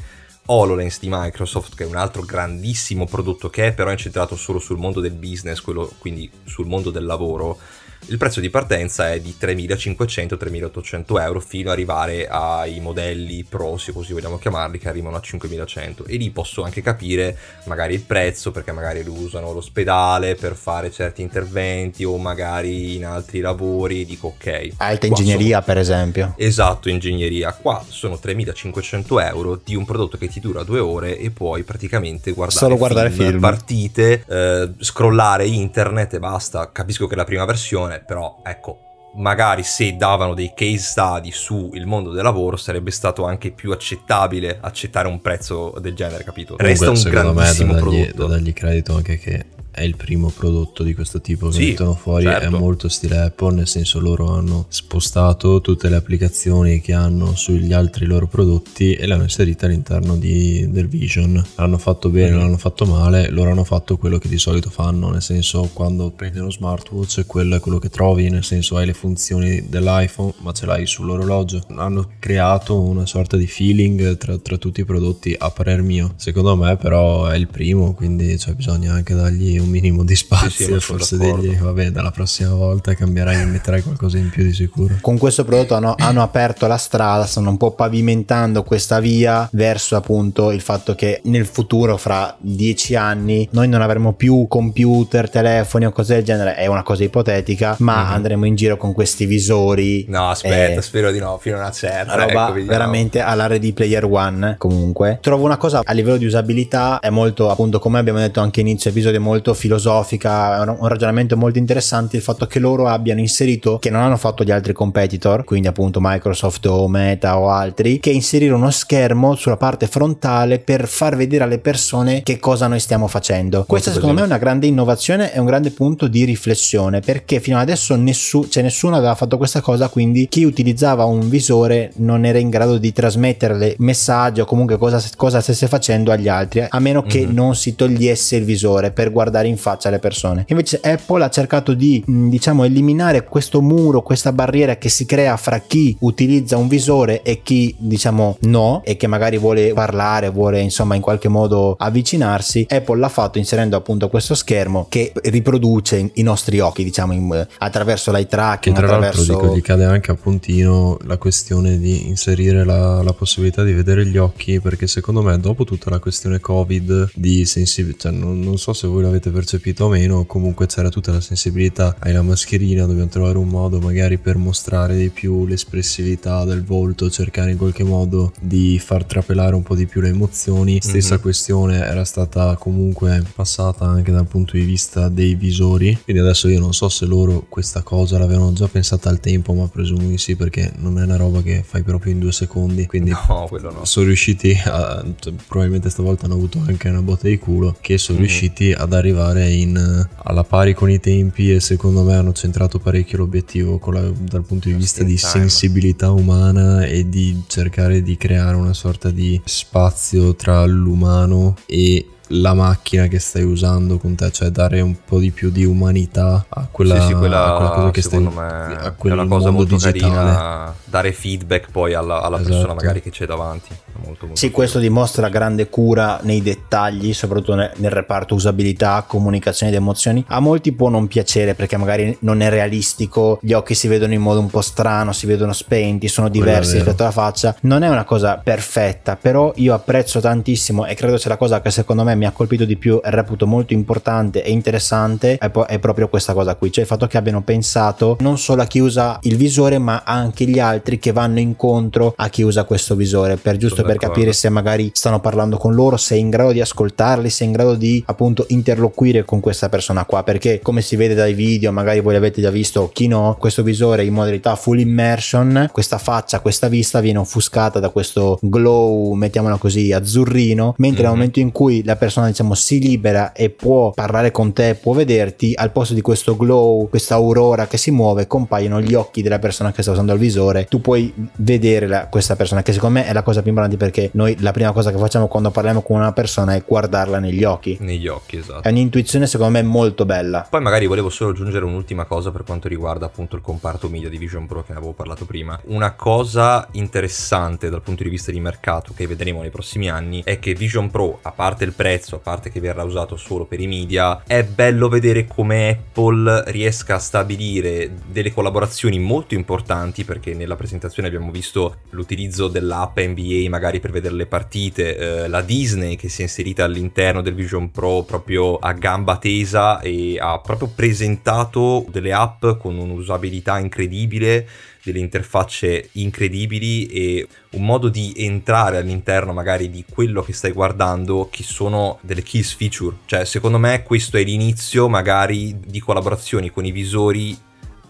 HoloLens 0.46 0.98
di 1.00 1.08
Microsoft, 1.10 1.74
che 1.74 1.84
è 1.84 1.86
un 1.86 1.96
altro 1.96 2.22
grandissimo 2.22 3.06
prodotto 3.06 3.50
che 3.50 3.68
è 3.68 3.72
però 3.72 3.90
incentrato 3.90 4.36
solo 4.36 4.58
sul 4.58 4.78
mondo 4.78 5.00
del 5.00 5.12
business, 5.12 5.60
quello, 5.60 5.92
quindi 5.98 6.30
sul 6.44 6.66
mondo 6.66 6.90
del 6.90 7.04
lavoro, 7.04 7.58
il 8.06 8.16
prezzo 8.16 8.40
di 8.40 8.50
partenza 8.50 9.12
è 9.12 9.20
di 9.20 9.34
3.500-3.800 9.38 11.20
euro 11.20 11.40
fino 11.40 11.68
ad 11.68 11.76
arrivare 11.76 12.26
ai 12.28 12.80
modelli 12.80 13.44
Pro, 13.44 13.76
se 13.76 13.92
così 13.92 14.12
vogliamo 14.12 14.38
chiamarli, 14.38 14.78
che 14.78 14.88
arrivano 14.88 15.16
a 15.16 15.20
5.100 15.22 16.04
e 16.06 16.16
lì 16.16 16.30
posso 16.30 16.62
anche 16.62 16.82
capire 16.82 17.36
magari 17.64 17.94
il 17.94 18.00
prezzo 18.00 18.50
perché 18.50 18.72
magari 18.72 19.04
lo 19.04 19.12
usano 19.12 19.52
l'ospedale 19.52 20.34
per 20.34 20.54
fare 20.54 20.90
certi 20.90 21.22
interventi 21.22 22.04
o 22.04 22.16
magari 22.16 22.96
in 22.96 23.04
altri 23.04 23.40
lavori, 23.40 24.04
dico 24.04 24.34
ok. 24.36 24.70
Alta 24.78 25.06
ingegneria 25.06 25.60
sono... 25.60 25.66
per 25.66 25.78
esempio. 25.78 26.34
Esatto, 26.36 26.88
ingegneria. 26.88 27.52
Qua 27.52 27.84
sono 27.86 28.18
3.500 28.22 29.26
euro 29.26 29.60
di 29.62 29.74
un 29.76 29.84
prodotto 29.84 30.16
che 30.16 30.28
ti 30.28 30.40
dura 30.40 30.62
due 30.62 30.78
ore 30.80 31.18
e 31.18 31.30
puoi 31.30 31.62
praticamente 31.62 32.32
guardare, 32.32 32.58
Solo 32.58 32.76
guardare 32.76 33.10
film, 33.10 33.28
film. 33.28 33.40
partite, 33.40 34.24
eh, 34.26 34.70
scrollare 34.78 35.46
internet 35.46 36.14
e 36.14 36.18
basta. 36.18 36.70
Capisco 36.72 37.06
che 37.06 37.14
la 37.14 37.24
prima 37.24 37.44
versione 37.44 37.89
situazione, 37.90 38.00
però 38.00 38.40
ecco, 38.44 38.78
magari 39.16 39.62
se 39.64 39.96
davano 39.96 40.34
dei 40.34 40.52
case 40.54 40.78
study 40.78 41.30
sul 41.32 41.84
mondo 41.84 42.10
del 42.10 42.22
lavoro 42.22 42.56
sarebbe 42.56 42.90
stato 42.90 43.24
anche 43.24 43.50
più 43.50 43.72
accettabile 43.72 44.58
accettare 44.60 45.08
un 45.08 45.20
prezzo 45.20 45.74
del 45.80 45.94
genere, 45.94 46.22
capito? 46.22 46.56
Resta 46.56 46.86
Comunque, 46.86 47.10
un 47.10 47.16
grandissimo 47.16 47.72
me, 47.72 47.78
da 47.78 47.84
dargli, 47.84 48.00
prodotto. 48.02 48.26
Da 48.26 48.34
dargli 48.34 48.52
credito 48.52 48.94
anche 48.94 49.18
che 49.18 49.44
è 49.70 49.82
il 49.82 49.96
primo 49.96 50.30
prodotto 50.30 50.82
di 50.82 50.94
questo 50.94 51.20
tipo 51.20 51.48
che 51.48 51.54
sì, 51.54 51.66
mettono 51.68 51.94
fuori, 51.94 52.24
certo. 52.24 52.46
è 52.46 52.58
molto 52.58 52.88
stile 52.88 53.18
Apple, 53.18 53.54
nel 53.54 53.68
senso 53.68 54.00
loro 54.00 54.32
hanno 54.32 54.66
spostato 54.68 55.60
tutte 55.60 55.88
le 55.88 55.96
applicazioni 55.96 56.80
che 56.80 56.92
hanno 56.92 57.34
sugli 57.36 57.72
altri 57.72 58.06
loro 58.06 58.26
prodotti 58.26 58.94
e 58.94 59.06
le 59.06 59.14
hanno 59.14 59.22
inserite 59.22 59.66
all'interno 59.66 60.16
di, 60.16 60.68
del 60.70 60.88
Vision. 60.88 61.42
L'hanno 61.56 61.78
fatto 61.78 62.08
bene, 62.08 62.36
mm. 62.36 62.38
l'hanno 62.38 62.56
fatto 62.56 62.84
male, 62.84 63.30
loro 63.30 63.50
hanno 63.50 63.64
fatto 63.64 63.96
quello 63.96 64.18
che 64.18 64.28
di 64.28 64.38
solito 64.38 64.70
fanno, 64.70 65.10
nel 65.10 65.22
senso 65.22 65.70
quando 65.72 66.10
prendi 66.10 66.38
uno 66.38 66.50
smartwatch 66.50 67.26
quello 67.26 67.56
è 67.56 67.60
quello 67.60 67.78
che 67.78 67.90
trovi, 67.90 68.28
nel 68.28 68.44
senso 68.44 68.76
hai 68.76 68.86
le 68.86 68.94
funzioni 68.94 69.68
dell'iPhone 69.68 70.34
ma 70.38 70.52
ce 70.52 70.66
l'hai 70.66 70.86
sull'orologio. 70.86 71.62
Hanno 71.76 72.08
creato 72.18 72.80
una 72.80 73.06
sorta 73.06 73.36
di 73.36 73.46
feeling 73.46 74.16
tra, 74.16 74.36
tra 74.38 74.56
tutti 74.56 74.80
i 74.80 74.84
prodotti 74.84 75.34
a 75.38 75.50
parer 75.50 75.82
mio. 75.82 76.14
Secondo 76.16 76.56
me 76.56 76.76
però 76.76 77.26
è 77.26 77.36
il 77.36 77.46
primo, 77.46 77.94
quindi 77.94 78.38
cioè, 78.38 78.54
bisogna 78.54 78.92
anche 78.92 79.14
dargli 79.14 79.58
un 79.60 79.68
minimo 79.68 80.04
di 80.04 80.16
spazio, 80.16 80.66
sì, 80.66 80.72
sì, 80.72 80.80
forse 80.80 81.18
dirgli 81.18 81.56
vabbè 81.56 81.90
dalla 81.90 82.10
prossima 82.10 82.54
volta 82.54 82.94
cambierai 82.94 83.40
e 83.40 83.44
metterai 83.44 83.82
qualcosa 83.82 84.18
in 84.18 84.30
più 84.30 84.42
di 84.42 84.52
sicuro. 84.52 84.96
Con 85.00 85.18
questo 85.18 85.44
prodotto 85.44 85.74
hanno, 85.74 85.94
hanno, 85.98 86.22
aperto 86.22 86.66
la 86.66 86.76
strada, 86.76 87.26
stanno 87.26 87.50
un 87.50 87.56
po' 87.56 87.72
pavimentando 87.72 88.62
questa 88.62 89.00
via 89.00 89.48
verso 89.52 89.96
appunto 89.96 90.50
il 90.50 90.60
fatto 90.60 90.94
che 90.94 91.20
nel 91.24 91.46
futuro 91.46 91.96
fra 91.96 92.36
dieci 92.38 92.94
anni 92.94 93.48
noi 93.52 93.68
non 93.68 93.82
avremo 93.82 94.12
più 94.12 94.46
computer, 94.48 95.30
telefoni 95.30 95.86
o 95.86 95.92
cose 95.92 96.14
del 96.14 96.24
genere, 96.24 96.54
è 96.54 96.66
una 96.66 96.82
cosa 96.82 97.04
ipotetica, 97.04 97.76
ma 97.80 98.02
mm-hmm. 98.02 98.12
andremo 98.12 98.44
in 98.46 98.54
giro 98.54 98.76
con 98.76 98.92
questi 98.92 99.26
visori. 99.26 100.04
No 100.08 100.30
aspetta, 100.30 100.78
eh, 100.78 100.82
spero 100.82 101.10
di 101.10 101.18
no, 101.18 101.38
fino 101.38 101.56
a 101.56 101.60
una 101.60 101.70
certa. 101.70 102.14
Roba 102.14 102.48
ecco, 102.48 102.66
veramente 102.66 103.20
alla 103.20 103.46
Ready 103.46 103.72
Player 103.72 104.04
One 104.04 104.56
comunque. 104.58 105.18
Trovo 105.20 105.44
una 105.44 105.56
cosa 105.56 105.82
a 105.84 105.92
livello 105.92 106.16
di 106.16 106.26
usabilità 106.26 106.98
è 107.00 107.10
molto 107.10 107.50
appunto 107.50 107.78
come 107.78 107.98
abbiamo 107.98 108.18
detto 108.18 108.40
anche 108.40 108.60
inizio 108.60 108.90
episodio 108.90 109.20
molto 109.20 109.49
molto 109.50 109.54
filosofica, 109.54 110.76
un 110.78 110.88
ragionamento 110.88 111.36
molto 111.36 111.58
interessante 111.58 112.16
il 112.16 112.22
fatto 112.22 112.46
che 112.46 112.58
loro 112.58 112.86
abbiano 112.86 113.20
inserito, 113.20 113.78
che 113.78 113.90
non 113.90 114.02
hanno 114.02 114.16
fatto 114.16 114.44
gli 114.44 114.50
altri 114.50 114.72
competitor, 114.72 115.44
quindi 115.44 115.68
appunto 115.68 115.98
Microsoft 116.00 116.66
o 116.66 116.88
Meta 116.88 117.38
o 117.38 117.50
altri, 117.50 117.98
che 118.00 118.10
inserire 118.10 118.54
uno 118.54 118.70
schermo 118.70 119.34
sulla 119.34 119.56
parte 119.56 119.86
frontale 119.86 120.58
per 120.58 120.86
far 120.86 121.16
vedere 121.16 121.44
alle 121.44 121.58
persone 121.58 122.22
che 122.22 122.38
cosa 122.38 122.66
noi 122.66 122.80
stiamo 122.80 123.06
facendo. 123.06 123.64
Questa 123.66 123.92
secondo 123.92 124.14
me 124.14 124.22
è 124.22 124.24
una 124.24 124.38
grande 124.38 124.66
innovazione 124.66 125.32
e 125.32 125.38
un 125.38 125.46
grande 125.46 125.70
punto 125.70 126.06
di 126.06 126.24
riflessione 126.24 127.00
perché 127.00 127.40
fino 127.40 127.58
adesso 127.58 127.96
nessuno, 127.96 128.48
cioè 128.48 128.62
nessuno 128.62 128.96
aveva 128.96 129.14
fatto 129.14 129.36
questa 129.36 129.60
cosa, 129.60 129.88
quindi 129.88 130.28
chi 130.28 130.44
utilizzava 130.44 131.04
un 131.04 131.28
visore 131.28 131.92
non 131.96 132.24
era 132.24 132.38
in 132.38 132.50
grado 132.50 132.78
di 132.78 132.92
trasmettere 132.92 133.74
messaggi 133.78 134.40
o 134.40 134.44
comunque 134.44 134.78
cosa, 134.78 135.02
cosa 135.16 135.40
stesse 135.40 135.66
facendo 135.66 136.12
agli 136.12 136.28
altri, 136.28 136.64
a 136.68 136.78
meno 136.78 137.02
che 137.02 137.20
mm-hmm. 137.20 137.34
non 137.34 137.54
si 137.54 137.74
togliesse 137.74 138.36
il 138.36 138.44
visore 138.44 138.90
per 138.90 139.10
guardare 139.10 139.39
guardare 139.40 139.48
in 139.48 139.56
faccia 139.56 139.90
le 139.90 139.98
persone. 139.98 140.44
Invece 140.48 140.80
Apple 140.82 141.24
ha 141.24 141.30
cercato 141.30 141.74
di 141.74 142.02
diciamo 142.06 142.64
eliminare 142.64 143.24
questo 143.24 143.60
muro, 143.60 144.02
questa 144.02 144.32
barriera 144.32 144.76
che 144.76 144.88
si 144.88 145.06
crea 145.06 145.36
fra 145.36 145.58
chi 145.58 145.96
utilizza 146.00 146.56
un 146.56 146.68
visore 146.68 147.22
e 147.22 147.40
chi 147.42 147.74
diciamo 147.78 148.36
no 148.42 148.82
e 148.84 148.96
che 148.96 149.06
magari 149.06 149.38
vuole 149.38 149.72
parlare, 149.72 150.30
vuole 150.30 150.60
insomma 150.60 150.94
in 150.94 151.00
qualche 151.00 151.28
modo 151.28 151.74
avvicinarsi. 151.78 152.66
Apple 152.68 152.98
l'ha 152.98 153.08
fatto 153.08 153.38
inserendo 153.38 153.76
appunto 153.76 154.08
questo 154.08 154.34
schermo 154.34 154.86
che 154.88 155.12
riproduce 155.24 156.10
i 156.14 156.22
nostri 156.22 156.60
occhi, 156.60 156.84
diciamo 156.84 157.12
in, 157.12 157.46
attraverso 157.58 158.10
l'eye 158.12 158.26
tracking. 158.26 158.74
Che 158.74 158.82
tra 158.82 158.90
attraverso... 158.90 159.32
l'altro 159.32 159.48
dico, 159.48 159.56
gli 159.56 159.62
cade 159.62 159.84
anche 159.84 160.10
a 160.10 160.14
puntino 160.14 160.98
la 161.04 161.16
questione 161.16 161.78
di 161.78 162.08
inserire 162.08 162.64
la, 162.64 163.02
la, 163.02 163.12
possibilità 163.12 163.64
di 163.64 163.72
vedere 163.72 164.06
gli 164.06 164.16
occhi 164.16 164.60
perché 164.60 164.86
secondo 164.86 165.22
me 165.22 165.38
dopo 165.38 165.64
tutta 165.64 165.90
la 165.90 165.98
questione 165.98 166.40
covid 166.40 167.10
di 167.14 167.44
sensibilità, 167.44 168.10
cioè 168.10 168.12
non, 168.12 168.40
non 168.40 168.58
so 168.58 168.72
se 168.72 168.86
voi 168.86 169.02
l'avete 169.02 169.29
percepito 169.30 169.84
o 169.84 169.88
meno, 169.88 170.24
comunque 170.24 170.66
c'era 170.66 170.88
tutta 170.88 171.12
la 171.12 171.20
sensibilità, 171.20 171.96
hai 172.00 172.12
la 172.12 172.22
mascherina, 172.22 172.86
dobbiamo 172.86 173.08
trovare 173.08 173.38
un 173.38 173.48
modo 173.48 173.78
magari 173.80 174.18
per 174.18 174.36
mostrare 174.36 174.96
di 174.96 175.10
più 175.10 175.46
l'espressività 175.46 176.44
del 176.44 176.64
volto, 176.64 177.10
cercare 177.10 177.52
in 177.52 177.56
qualche 177.56 177.84
modo 177.84 178.32
di 178.40 178.78
far 178.78 179.04
trapelare 179.04 179.54
un 179.54 179.62
po' 179.62 179.74
di 179.74 179.86
più 179.86 180.00
le 180.00 180.08
emozioni. 180.08 180.80
Stessa 180.80 181.14
mm-hmm. 181.14 181.22
questione 181.22 181.84
era 181.84 182.04
stata 182.04 182.56
comunque 182.56 183.22
passata 183.34 183.86
anche 183.86 184.10
dal 184.10 184.26
punto 184.26 184.56
di 184.56 184.64
vista 184.64 185.08
dei 185.08 185.34
visori, 185.34 185.98
quindi 186.02 186.22
adesso 186.22 186.48
io 186.48 186.60
non 186.60 186.74
so 186.74 186.88
se 186.88 187.06
loro 187.06 187.46
questa 187.48 187.82
cosa 187.82 188.18
l'avevano 188.18 188.52
già 188.52 188.68
pensata 188.68 189.08
al 189.08 189.20
tempo, 189.20 189.52
ma 189.54 189.68
presumo 189.68 190.06
di 190.08 190.18
sì 190.18 190.36
perché 190.36 190.72
non 190.78 190.98
è 190.98 191.02
una 191.02 191.16
roba 191.16 191.42
che 191.42 191.62
fai 191.66 191.82
proprio 191.82 192.12
in 192.12 192.18
due 192.18 192.32
secondi, 192.32 192.86
quindi 192.86 193.10
no, 193.10 193.48
no. 193.50 193.84
sono 193.84 194.06
riusciti 194.06 194.58
a, 194.64 195.04
probabilmente 195.46 195.90
stavolta 195.90 196.26
hanno 196.26 196.34
avuto 196.34 196.62
anche 196.66 196.88
una 196.88 197.02
botta 197.02 197.28
di 197.28 197.38
culo, 197.38 197.76
che 197.80 197.98
sono 197.98 198.18
mm-hmm. 198.18 198.26
riusciti 198.26 198.72
ad 198.72 198.92
arrivare 198.92 199.19
in, 199.48 200.08
alla 200.24 200.44
pari 200.44 200.74
con 200.74 200.90
i 200.90 201.00
tempi 201.00 201.52
e 201.52 201.60
secondo 201.60 202.02
me 202.02 202.14
hanno 202.14 202.32
centrato 202.32 202.78
parecchio 202.78 203.18
l'obiettivo 203.18 203.80
la, 203.92 204.02
dal 204.18 204.44
punto 204.44 204.68
di 204.68 204.74
vista 204.74 205.02
di 205.02 205.16
sensibilità 205.16 206.10
umana 206.10 206.84
e 206.84 207.08
di 207.08 207.42
cercare 207.46 208.02
di 208.02 208.16
creare 208.16 208.56
una 208.56 208.72
sorta 208.72 209.10
di 209.10 209.40
spazio 209.44 210.34
tra 210.34 210.64
l'umano 210.64 211.56
e 211.66 212.06
la 212.32 212.54
macchina 212.54 213.06
che 213.06 213.18
stai 213.18 213.42
usando 213.42 213.98
con 213.98 214.14
te, 214.14 214.30
cioè 214.30 214.50
dare 214.50 214.80
un 214.80 214.96
po' 215.04 215.18
di 215.18 215.30
più 215.30 215.50
di 215.50 215.64
umanità 215.64 216.44
a 216.48 216.68
quella, 216.70 217.00
sì, 217.00 217.08
sì, 217.08 217.14
quella, 217.14 217.44
a 217.44 217.56
quella 217.56 217.70
cosa 217.70 217.90
che 217.90 218.02
stai 218.02 218.20
me 218.20 218.76
a 218.76 218.94
una 219.00 219.26
cosa 219.26 219.50
molto 219.50 219.74
digitale. 219.74 219.98
carina 219.98 220.74
dare 220.84 221.12
feedback 221.12 221.70
poi 221.70 221.94
alla, 221.94 222.22
alla 222.22 222.38
esatto. 222.38 222.52
persona 222.52 222.74
magari 222.74 223.00
che 223.02 223.10
c'è 223.10 223.26
davanti 223.26 223.68
molto, 224.04 224.26
molto 224.26 224.36
sì 224.36 224.50
questo 224.50 224.78
dimostra 224.78 225.28
grande 225.28 225.68
cura 225.68 226.18
nei 226.22 226.42
dettagli 226.42 227.12
soprattutto 227.12 227.54
nel, 227.54 227.70
nel 227.76 227.90
reparto 227.90 228.34
usabilità 228.34 229.04
comunicazione 229.06 229.72
ed 229.72 229.78
emozioni. 229.78 230.24
A 230.28 230.40
molti 230.40 230.72
può 230.72 230.88
non 230.88 231.06
piacere 231.06 231.54
perché 231.54 231.76
magari 231.76 232.16
non 232.20 232.40
è 232.40 232.48
realistico 232.48 233.38
gli 233.42 233.52
occhi 233.52 233.74
si 233.74 233.88
vedono 233.88 234.12
in 234.12 234.20
modo 234.20 234.40
un 234.40 234.48
po' 234.48 234.60
strano 234.60 235.12
si 235.12 235.26
vedono 235.26 235.52
spenti 235.52 236.08
sono 236.08 236.28
diversi 236.28 236.74
rispetto 236.74 237.02
alla 237.02 237.12
faccia. 237.12 237.54
Non 237.62 237.82
è 237.82 237.88
una 237.88 238.04
cosa 238.04 238.40
perfetta 238.42 239.16
però 239.16 239.52
io 239.56 239.74
apprezzo 239.74 240.20
tantissimo 240.20 240.86
e 240.86 240.94
credo 240.94 241.16
sia 241.16 241.30
la 241.30 241.36
cosa 241.36 241.60
che 241.60 241.70
secondo 241.70 242.04
me 242.04 242.14
mi 242.14 242.26
ha 242.26 242.30
colpito 242.30 242.64
di 242.64 242.76
più 242.76 243.00
e 243.02 243.10
reputo 243.10 243.46
molto 243.46 243.72
importante 243.72 244.42
e 244.42 244.50
interessante 244.50 245.38
è, 245.38 245.50
po- 245.50 245.66
è 245.66 245.78
proprio 245.78 246.08
questa 246.08 246.32
cosa 246.32 246.54
qui, 246.54 246.70
cioè 246.72 246.82
il 246.82 246.88
fatto 246.88 247.06
che 247.06 247.16
abbiano 247.16 247.42
pensato 247.42 248.16
non 248.20 248.38
solo 248.38 248.62
a 248.62 248.66
chi 248.66 248.78
usa 248.78 249.18
il 249.22 249.36
visore 249.36 249.78
ma 249.78 250.02
anche 250.04 250.44
gli 250.44 250.58
altri 250.58 250.98
che 250.98 251.12
vanno 251.12 251.38
incontro 251.38 252.14
a 252.16 252.28
chi 252.28 252.42
usa 252.42 252.64
questo 252.64 252.94
visore, 252.94 253.36
per 253.36 253.56
giusto 253.56 253.79
Sono 253.80 253.92
per 253.92 253.98
capire 253.98 254.32
se 254.32 254.48
magari 254.48 254.90
stanno 254.94 255.20
parlando 255.20 255.56
con 255.56 255.74
loro, 255.74 255.96
se 255.96 256.14
è 256.14 256.18
in 256.18 256.30
grado 256.30 256.52
di 256.52 256.60
ascoltarli, 256.60 257.30
se 257.30 257.44
è 257.44 257.46
in 257.46 257.52
grado 257.52 257.74
di 257.74 258.02
appunto 258.06 258.44
interloquire 258.48 259.24
con 259.24 259.40
questa 259.40 259.68
persona 259.68 260.04
qua, 260.04 260.22
perché 260.22 260.60
come 260.62 260.82
si 260.82 260.96
vede 260.96 261.14
dai 261.14 261.34
video, 261.34 261.72
magari 261.72 262.00
voi 262.00 262.14
l'avete 262.14 262.40
già 262.40 262.50
visto, 262.50 262.90
chi 262.92 263.06
no, 263.06 263.36
questo 263.38 263.62
visore 263.62 264.04
in 264.04 264.12
modalità 264.12 264.56
full 264.56 264.78
immersion, 264.78 265.68
questa 265.72 265.98
faccia, 265.98 266.40
questa 266.40 266.68
vista 266.68 267.00
viene 267.00 267.18
offuscata 267.18 267.80
da 267.80 267.88
questo 267.88 268.38
glow, 268.42 269.12
mettiamola 269.14 269.56
così, 269.56 269.92
azzurrino, 269.92 270.74
mentre 270.76 271.02
mm-hmm. 271.02 271.02
nel 271.02 271.16
momento 271.16 271.40
in 271.40 271.52
cui 271.52 271.82
la 271.82 271.96
persona 271.96 272.20
persona 272.20 272.26
diciamo 272.26 272.54
si 272.54 272.80
libera 272.80 273.32
e 273.32 273.50
può 273.50 273.92
parlare 273.92 274.32
con 274.32 274.52
te, 274.52 274.74
può 274.74 274.92
vederti, 274.92 275.52
al 275.54 275.70
posto 275.70 275.94
di 275.94 276.00
questo 276.00 276.36
glow, 276.36 276.88
questa 276.88 277.14
aurora 277.14 277.68
che 277.68 277.76
si 277.76 277.92
muove, 277.92 278.26
compaiono 278.26 278.80
gli 278.80 278.94
occhi 278.94 279.22
della 279.22 279.38
persona 279.38 279.72
che 279.72 279.82
sta 279.82 279.92
usando 279.92 280.12
il 280.12 280.18
visore. 280.18 280.66
Tu 280.68 280.80
puoi 280.80 281.12
vedere 281.36 281.86
la, 281.86 282.08
questa 282.08 282.34
persona, 282.34 282.62
che 282.62 282.72
secondo 282.72 282.98
me 282.98 283.06
è 283.06 283.12
la 283.12 283.22
cosa 283.22 283.40
più 283.40 283.50
importante 283.50 283.69
perché 283.76 284.10
noi 284.14 284.36
la 284.40 284.52
prima 284.52 284.72
cosa 284.72 284.90
che 284.90 284.98
facciamo 284.98 285.28
quando 285.28 285.50
parliamo 285.50 285.82
con 285.82 285.96
una 285.96 286.12
persona 286.12 286.54
è 286.54 286.62
guardarla 286.66 287.18
negli 287.18 287.44
occhi. 287.44 287.76
Negli 287.80 288.08
occhi, 288.08 288.38
esatto. 288.38 288.62
È 288.62 288.70
un'intuizione 288.70 289.26
secondo 289.26 289.52
me 289.52 289.62
molto 289.62 290.04
bella. 290.04 290.46
Poi 290.48 290.60
magari 290.60 290.86
volevo 290.86 291.10
solo 291.10 291.30
aggiungere 291.30 291.64
un'ultima 291.64 292.04
cosa 292.04 292.30
per 292.30 292.44
quanto 292.44 292.68
riguarda 292.68 293.06
appunto 293.06 293.36
il 293.36 293.42
comparto 293.42 293.88
media 293.88 294.08
di 294.08 294.18
Vision 294.18 294.46
Pro 294.46 294.62
che 294.62 294.72
ne 294.72 294.78
avevo 294.78 294.92
parlato 294.92 295.24
prima. 295.26 295.58
Una 295.66 295.92
cosa 295.92 296.66
interessante 296.72 297.70
dal 297.70 297.82
punto 297.82 298.02
di 298.02 298.08
vista 298.08 298.30
di 298.32 298.40
mercato 298.40 298.92
che 298.94 299.06
vedremo 299.06 299.40
nei 299.40 299.50
prossimi 299.50 299.88
anni 299.88 300.22
è 300.24 300.38
che 300.38 300.54
Vision 300.54 300.90
Pro, 300.90 301.18
a 301.22 301.32
parte 301.32 301.64
il 301.64 301.72
prezzo, 301.72 301.88
prezzo, 301.90 302.16
a 302.16 302.18
parte 302.18 302.50
che 302.50 302.60
verrà 302.60 302.82
usato 302.84 303.16
solo 303.16 303.44
per 303.44 303.60
i 303.60 303.66
media, 303.66 304.22
è 304.26 304.44
bello 304.44 304.88
vedere 304.88 305.26
come 305.26 305.68
Apple 305.68 306.44
riesca 306.46 306.96
a 306.96 306.98
stabilire 306.98 307.92
delle 308.06 308.32
collaborazioni 308.32 308.98
molto 308.98 309.34
importanti 309.34 310.04
perché 310.04 310.34
nella 310.34 310.56
presentazione 310.56 311.08
abbiamo 311.08 311.30
visto 311.30 311.76
l'utilizzo 311.90 312.48
dell'app 312.48 312.98
NBA 312.98 313.48
magari 313.48 313.59
per 313.60 313.90
vedere 313.90 314.14
le 314.14 314.26
partite, 314.26 314.96
eh, 314.96 315.28
la 315.28 315.42
Disney 315.42 315.96
che 315.96 316.08
si 316.08 316.20
è 316.20 316.24
inserita 316.24 316.64
all'interno 316.64 317.20
del 317.20 317.34
Vision 317.34 317.70
Pro 317.70 318.02
proprio 318.02 318.56
a 318.56 318.72
gamba 318.72 319.18
tesa 319.18 319.80
e 319.80 320.16
ha 320.18 320.38
proprio 320.40 320.70
presentato 320.74 321.84
delle 321.90 322.12
app 322.12 322.46
con 322.58 322.78
un'usabilità 322.78 323.58
incredibile 323.58 324.46
delle 324.82 324.98
interfacce 324.98 325.90
incredibili 325.92 326.86
e 326.86 327.26
un 327.50 327.64
modo 327.64 327.88
di 327.88 328.14
entrare 328.16 328.78
all'interno 328.78 329.32
magari 329.32 329.70
di 329.70 329.84
quello 329.88 330.22
che 330.22 330.32
stai 330.32 330.52
guardando 330.52 331.28
che 331.30 331.42
sono 331.42 331.98
delle 332.02 332.22
keys 332.22 332.54
feature. 332.54 332.96
Cioè, 333.04 333.24
secondo 333.24 333.58
me 333.58 333.82
questo 333.82 334.16
è 334.16 334.24
l'inizio 334.24 334.88
magari 334.88 335.58
di 335.60 335.80
collaborazioni 335.80 336.50
con 336.50 336.64
i 336.64 336.70
visori 336.70 337.36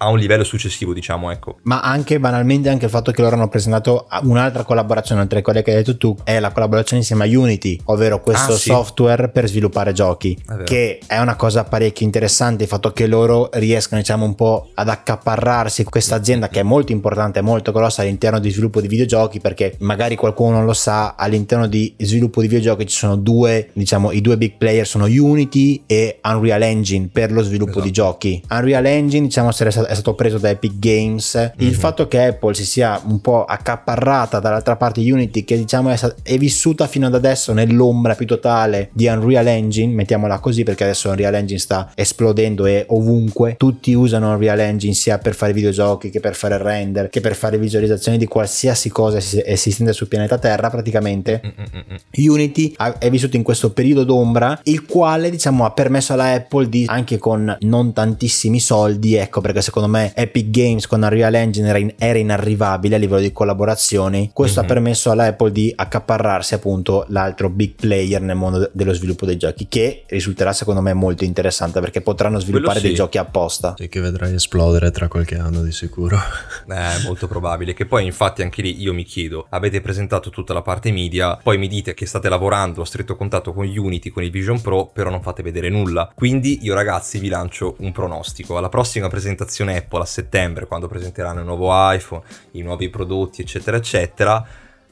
a 0.03 0.09
un 0.09 0.19
livello 0.19 0.45
successivo, 0.45 0.95
diciamo, 0.95 1.31
ecco. 1.31 1.59
Ma 1.65 1.81
anche 1.81 2.19
banalmente 2.19 2.69
anche 2.71 2.87
il 2.87 2.91
fatto 2.91 3.13
che 3.13 3.21
loro 3.21 3.37
hanno 3.37 3.49
presentato 3.49 4.07
un'altra 4.23 4.65
collaborazione, 4.65 5.21
oltre 5.21 5.41
a 5.41 5.43
quelle 5.43 5.63
che 5.63 5.71
hai 5.71 5.77
detto 5.79 5.97
tu, 5.97 6.17
è 6.25 6.41
la 6.41 6.53
collaborazione 6.53 7.03
insieme 7.03 7.25
a 7.25 7.39
Unity, 7.39 7.79
ovvero 7.85 8.21
questo 8.21 8.53
ah, 8.53 8.57
sì. 8.57 8.71
software 8.71 9.29
per 9.29 9.47
sviluppare 9.49 9.93
giochi, 9.93 10.37
è 10.47 10.65
che 10.65 11.01
è 11.07 11.19
una 11.19 11.37
cosa 11.37 11.65
parecchio 11.65 12.07
interessante, 12.07 12.63
il 12.63 12.69
fatto 12.69 12.93
che 12.93 13.07
loro 13.07 13.51
riescano, 13.53 14.01
diciamo, 14.01 14.25
un 14.25 14.35
po' 14.35 14.71
ad 14.75 14.89
accaparrarsi 14.89 15.85
questa 15.85 16.15
azienda 16.15 16.49
che 16.49 16.61
è 16.61 16.63
molto 16.63 16.93
importante, 16.93 17.43
molto 17.43 17.71
grossa 17.71 18.01
all'interno 18.01 18.39
di 18.39 18.51
sviluppo 18.51 18.81
di 18.81 18.89
videogiochi, 18.89 19.39
perché 19.39 19.77
magari 19.81 20.17
qualcuno 20.17 20.57
non 20.57 20.65
lo 20.65 20.73
sa, 20.73 21.15
all'interno 21.15 21.67
di 21.67 21.95
sviluppo 21.99 22.41
di 22.41 22.49
videogiochi 22.49 22.87
ci 22.87 22.97
sono 22.97 23.17
due, 23.17 23.69
diciamo, 23.75 24.13
i 24.13 24.23
due 24.23 24.39
big 24.39 24.55
player 24.57 24.87
sono 24.87 25.05
Unity 25.05 25.83
e 25.87 26.21
Unreal 26.25 26.63
Engine 26.63 27.11
per 27.13 27.33
lo 27.33 27.43
sviluppo 27.43 27.73
esatto. 27.73 27.85
di 27.85 27.91
giochi. 27.93 28.43
Unreal 28.49 28.87
Engine, 28.87 29.27
diciamo, 29.27 29.51
essere 29.51 29.71
stato 29.71 29.89
è 29.91 29.95
stato 29.95 30.15
preso 30.15 30.39
da 30.39 30.51
Epic 30.51 30.79
Games. 30.79 31.35
Mm-hmm. 31.35 31.51
Il 31.57 31.73
mhm. 31.75 31.81
fatto 31.81 32.07
che 32.07 32.27
Apple 32.27 32.55
si 32.55 32.65
sia 32.65 33.01
un 33.05 33.21
po' 33.21 33.45
accaparrata 33.45 34.39
dall'altra 34.39 34.77
parte 34.77 35.01
Unity, 35.01 35.43
che 35.43 35.57
diciamo 35.57 35.91
è, 35.91 35.99
è, 36.23 36.39
vissuta 36.39 36.87
fino 36.87 37.09
ad 37.09 37.15
adesso 37.15 37.53
nell'ombra 37.53 38.15
più 38.15 38.25
totale 38.25 38.91
di 38.93 39.09
Unreal 39.09 39.49
Engine, 39.49 39.93
mettiamola 39.93 40.39
così 40.39 40.63
perché 40.63 40.85
adesso 40.85 41.09
Unreal 41.09 41.35
Engine 41.35 41.59
sta 41.59 41.91
esplodendo 41.97 42.67
e 42.67 42.85
ovunque. 42.89 43.57
Tutti 43.59 43.93
usano 43.93 44.33
Unreal 44.33 44.61
Engine 44.61 44.95
sia 44.95 45.19
per 45.19 45.35
fare 45.35 45.53
videogiochi 45.53 46.11
che 46.11 46.21
per 46.21 46.37
fare 46.37 46.57
render, 46.57 47.09
che 47.09 47.21
per 47.21 47.35
fare 47.35 47.59
visualizzazioni 47.59 48.17
di 48.17 48.27
qualsiasi 48.27 48.91
cosa 48.91 49.19
esistente 49.19 49.93
sul 49.93 50.07
pianeta 50.07 50.39
Terra 50.39 50.71
praticamente. 50.71 51.43
Mm-mm. 51.45 52.31
Unity 52.31 52.77
è 52.99 53.11
vissuto 53.11 53.35
in 53.35 53.43
questo 53.43 53.73
periodo 53.73 54.05
d'ombra, 54.05 54.61
il 54.65 54.87
quale 54.87 55.31
diciamo 55.31 55.65
ha 55.65 55.73
permesso 55.73 56.13
alla 56.13 56.33
Apple 56.33 56.69
di 56.69 56.85
anche 56.87 57.19
con 57.19 57.57
non 57.63 57.93
tantissimi 57.93 58.61
soldi, 58.61 59.17
ecco 59.17 59.41
perché 59.41 59.61
secondo 59.61 59.80
secondo 59.81 59.89
me 59.97 60.13
Epic 60.15 60.51
Games 60.51 60.87
con 60.87 61.03
Unreal 61.03 61.35
Engine 61.35 61.69
era, 61.69 61.79
in, 61.79 61.95
era 61.97 62.19
inarrivabile 62.19 62.97
a 62.97 62.99
livello 62.99 63.21
di 63.21 63.33
collaborazioni. 63.33 64.31
Questo 64.33 64.61
mm-hmm. 64.61 64.71
ha 64.71 64.73
mhm. 64.73 64.83
permesso 64.83 65.11
alla 65.11 65.25
Apple 65.25 65.53
di 65.53 65.73
accaparrarsi 65.75 66.55
appunto 66.55 67.07
l'altro 67.09 67.49
big 67.49 67.75
player 67.75 68.21
nel 68.21 68.37
mondo 68.37 68.71
dello 68.73 68.93
sviluppo 68.93 69.25
dei 69.25 69.39
giochi, 69.39 69.69
che 69.69 70.05
risulterà 70.09 70.53
secondo 70.53 70.81
me 70.83 70.93
molto 70.93 71.25
interessante 71.25 71.81
perché 71.81 72.03
potranno 72.03 72.39
sviluppare 72.39 72.81
sì. 72.81 72.87
dei 72.87 72.95
giochi 72.95 73.19
apposta. 73.19 73.75
E 73.79 73.89
che 73.89 74.01
vedrai 74.01 74.35
esplodere 74.35 74.91
tra 74.91 75.09
qualche 75.09 75.37
anno 75.37 75.63
di 75.63 75.73
sicuro. 75.73 76.19
Eh, 76.71 77.03
molto 77.05 77.27
probabile. 77.27 77.75
Che 77.75 77.85
poi 77.85 78.05
infatti 78.05 78.43
anche 78.43 78.63
lì 78.63 78.81
io 78.81 78.95
mi 78.95 79.03
chiedo, 79.03 79.47
avete 79.51 79.81
presentato 79.81 80.31
tutta 80.31 80.53
la 80.53 80.63
parte 80.63 80.93
media, 80.93 81.37
poi 81.37 81.59
mi 81.59 81.67
dite 81.67 81.95
che 81.95 82.07
state 82.07 82.29
lavorando 82.29 82.83
a 82.83 82.87
stretto 82.87 83.17
contatto 83.17 83.53
con 83.53 83.67
Unity, 83.67 84.11
con 84.11 84.23
il 84.23 84.31
Vision 84.31 84.61
Pro, 84.61 84.87
però 84.87 85.11
non 85.11 85.21
fate 85.21 85.43
vedere 85.43 85.69
nulla. 85.69 86.11
Quindi 86.15 86.61
io 86.63 86.75
ragazzi 86.75 87.19
vi 87.19 87.29
lancio 87.29 87.75
un 87.79 87.91
pronostico. 87.91 88.57
Alla 88.57 88.69
prossima 88.69 89.09
presentazione 89.09 89.70
Apple 89.71 90.03
a 90.03 90.07
settembre 90.07 90.67
quando 90.67 90.89
presenteranno 90.89 91.41
il 91.41 91.47
nuovo 91.47 91.71
iPhone, 91.73 92.23
i 92.53 92.63
nuovi 92.63 92.89
prodotti 92.91 93.41
eccetera 93.41 93.77
eccetera, 93.77 94.47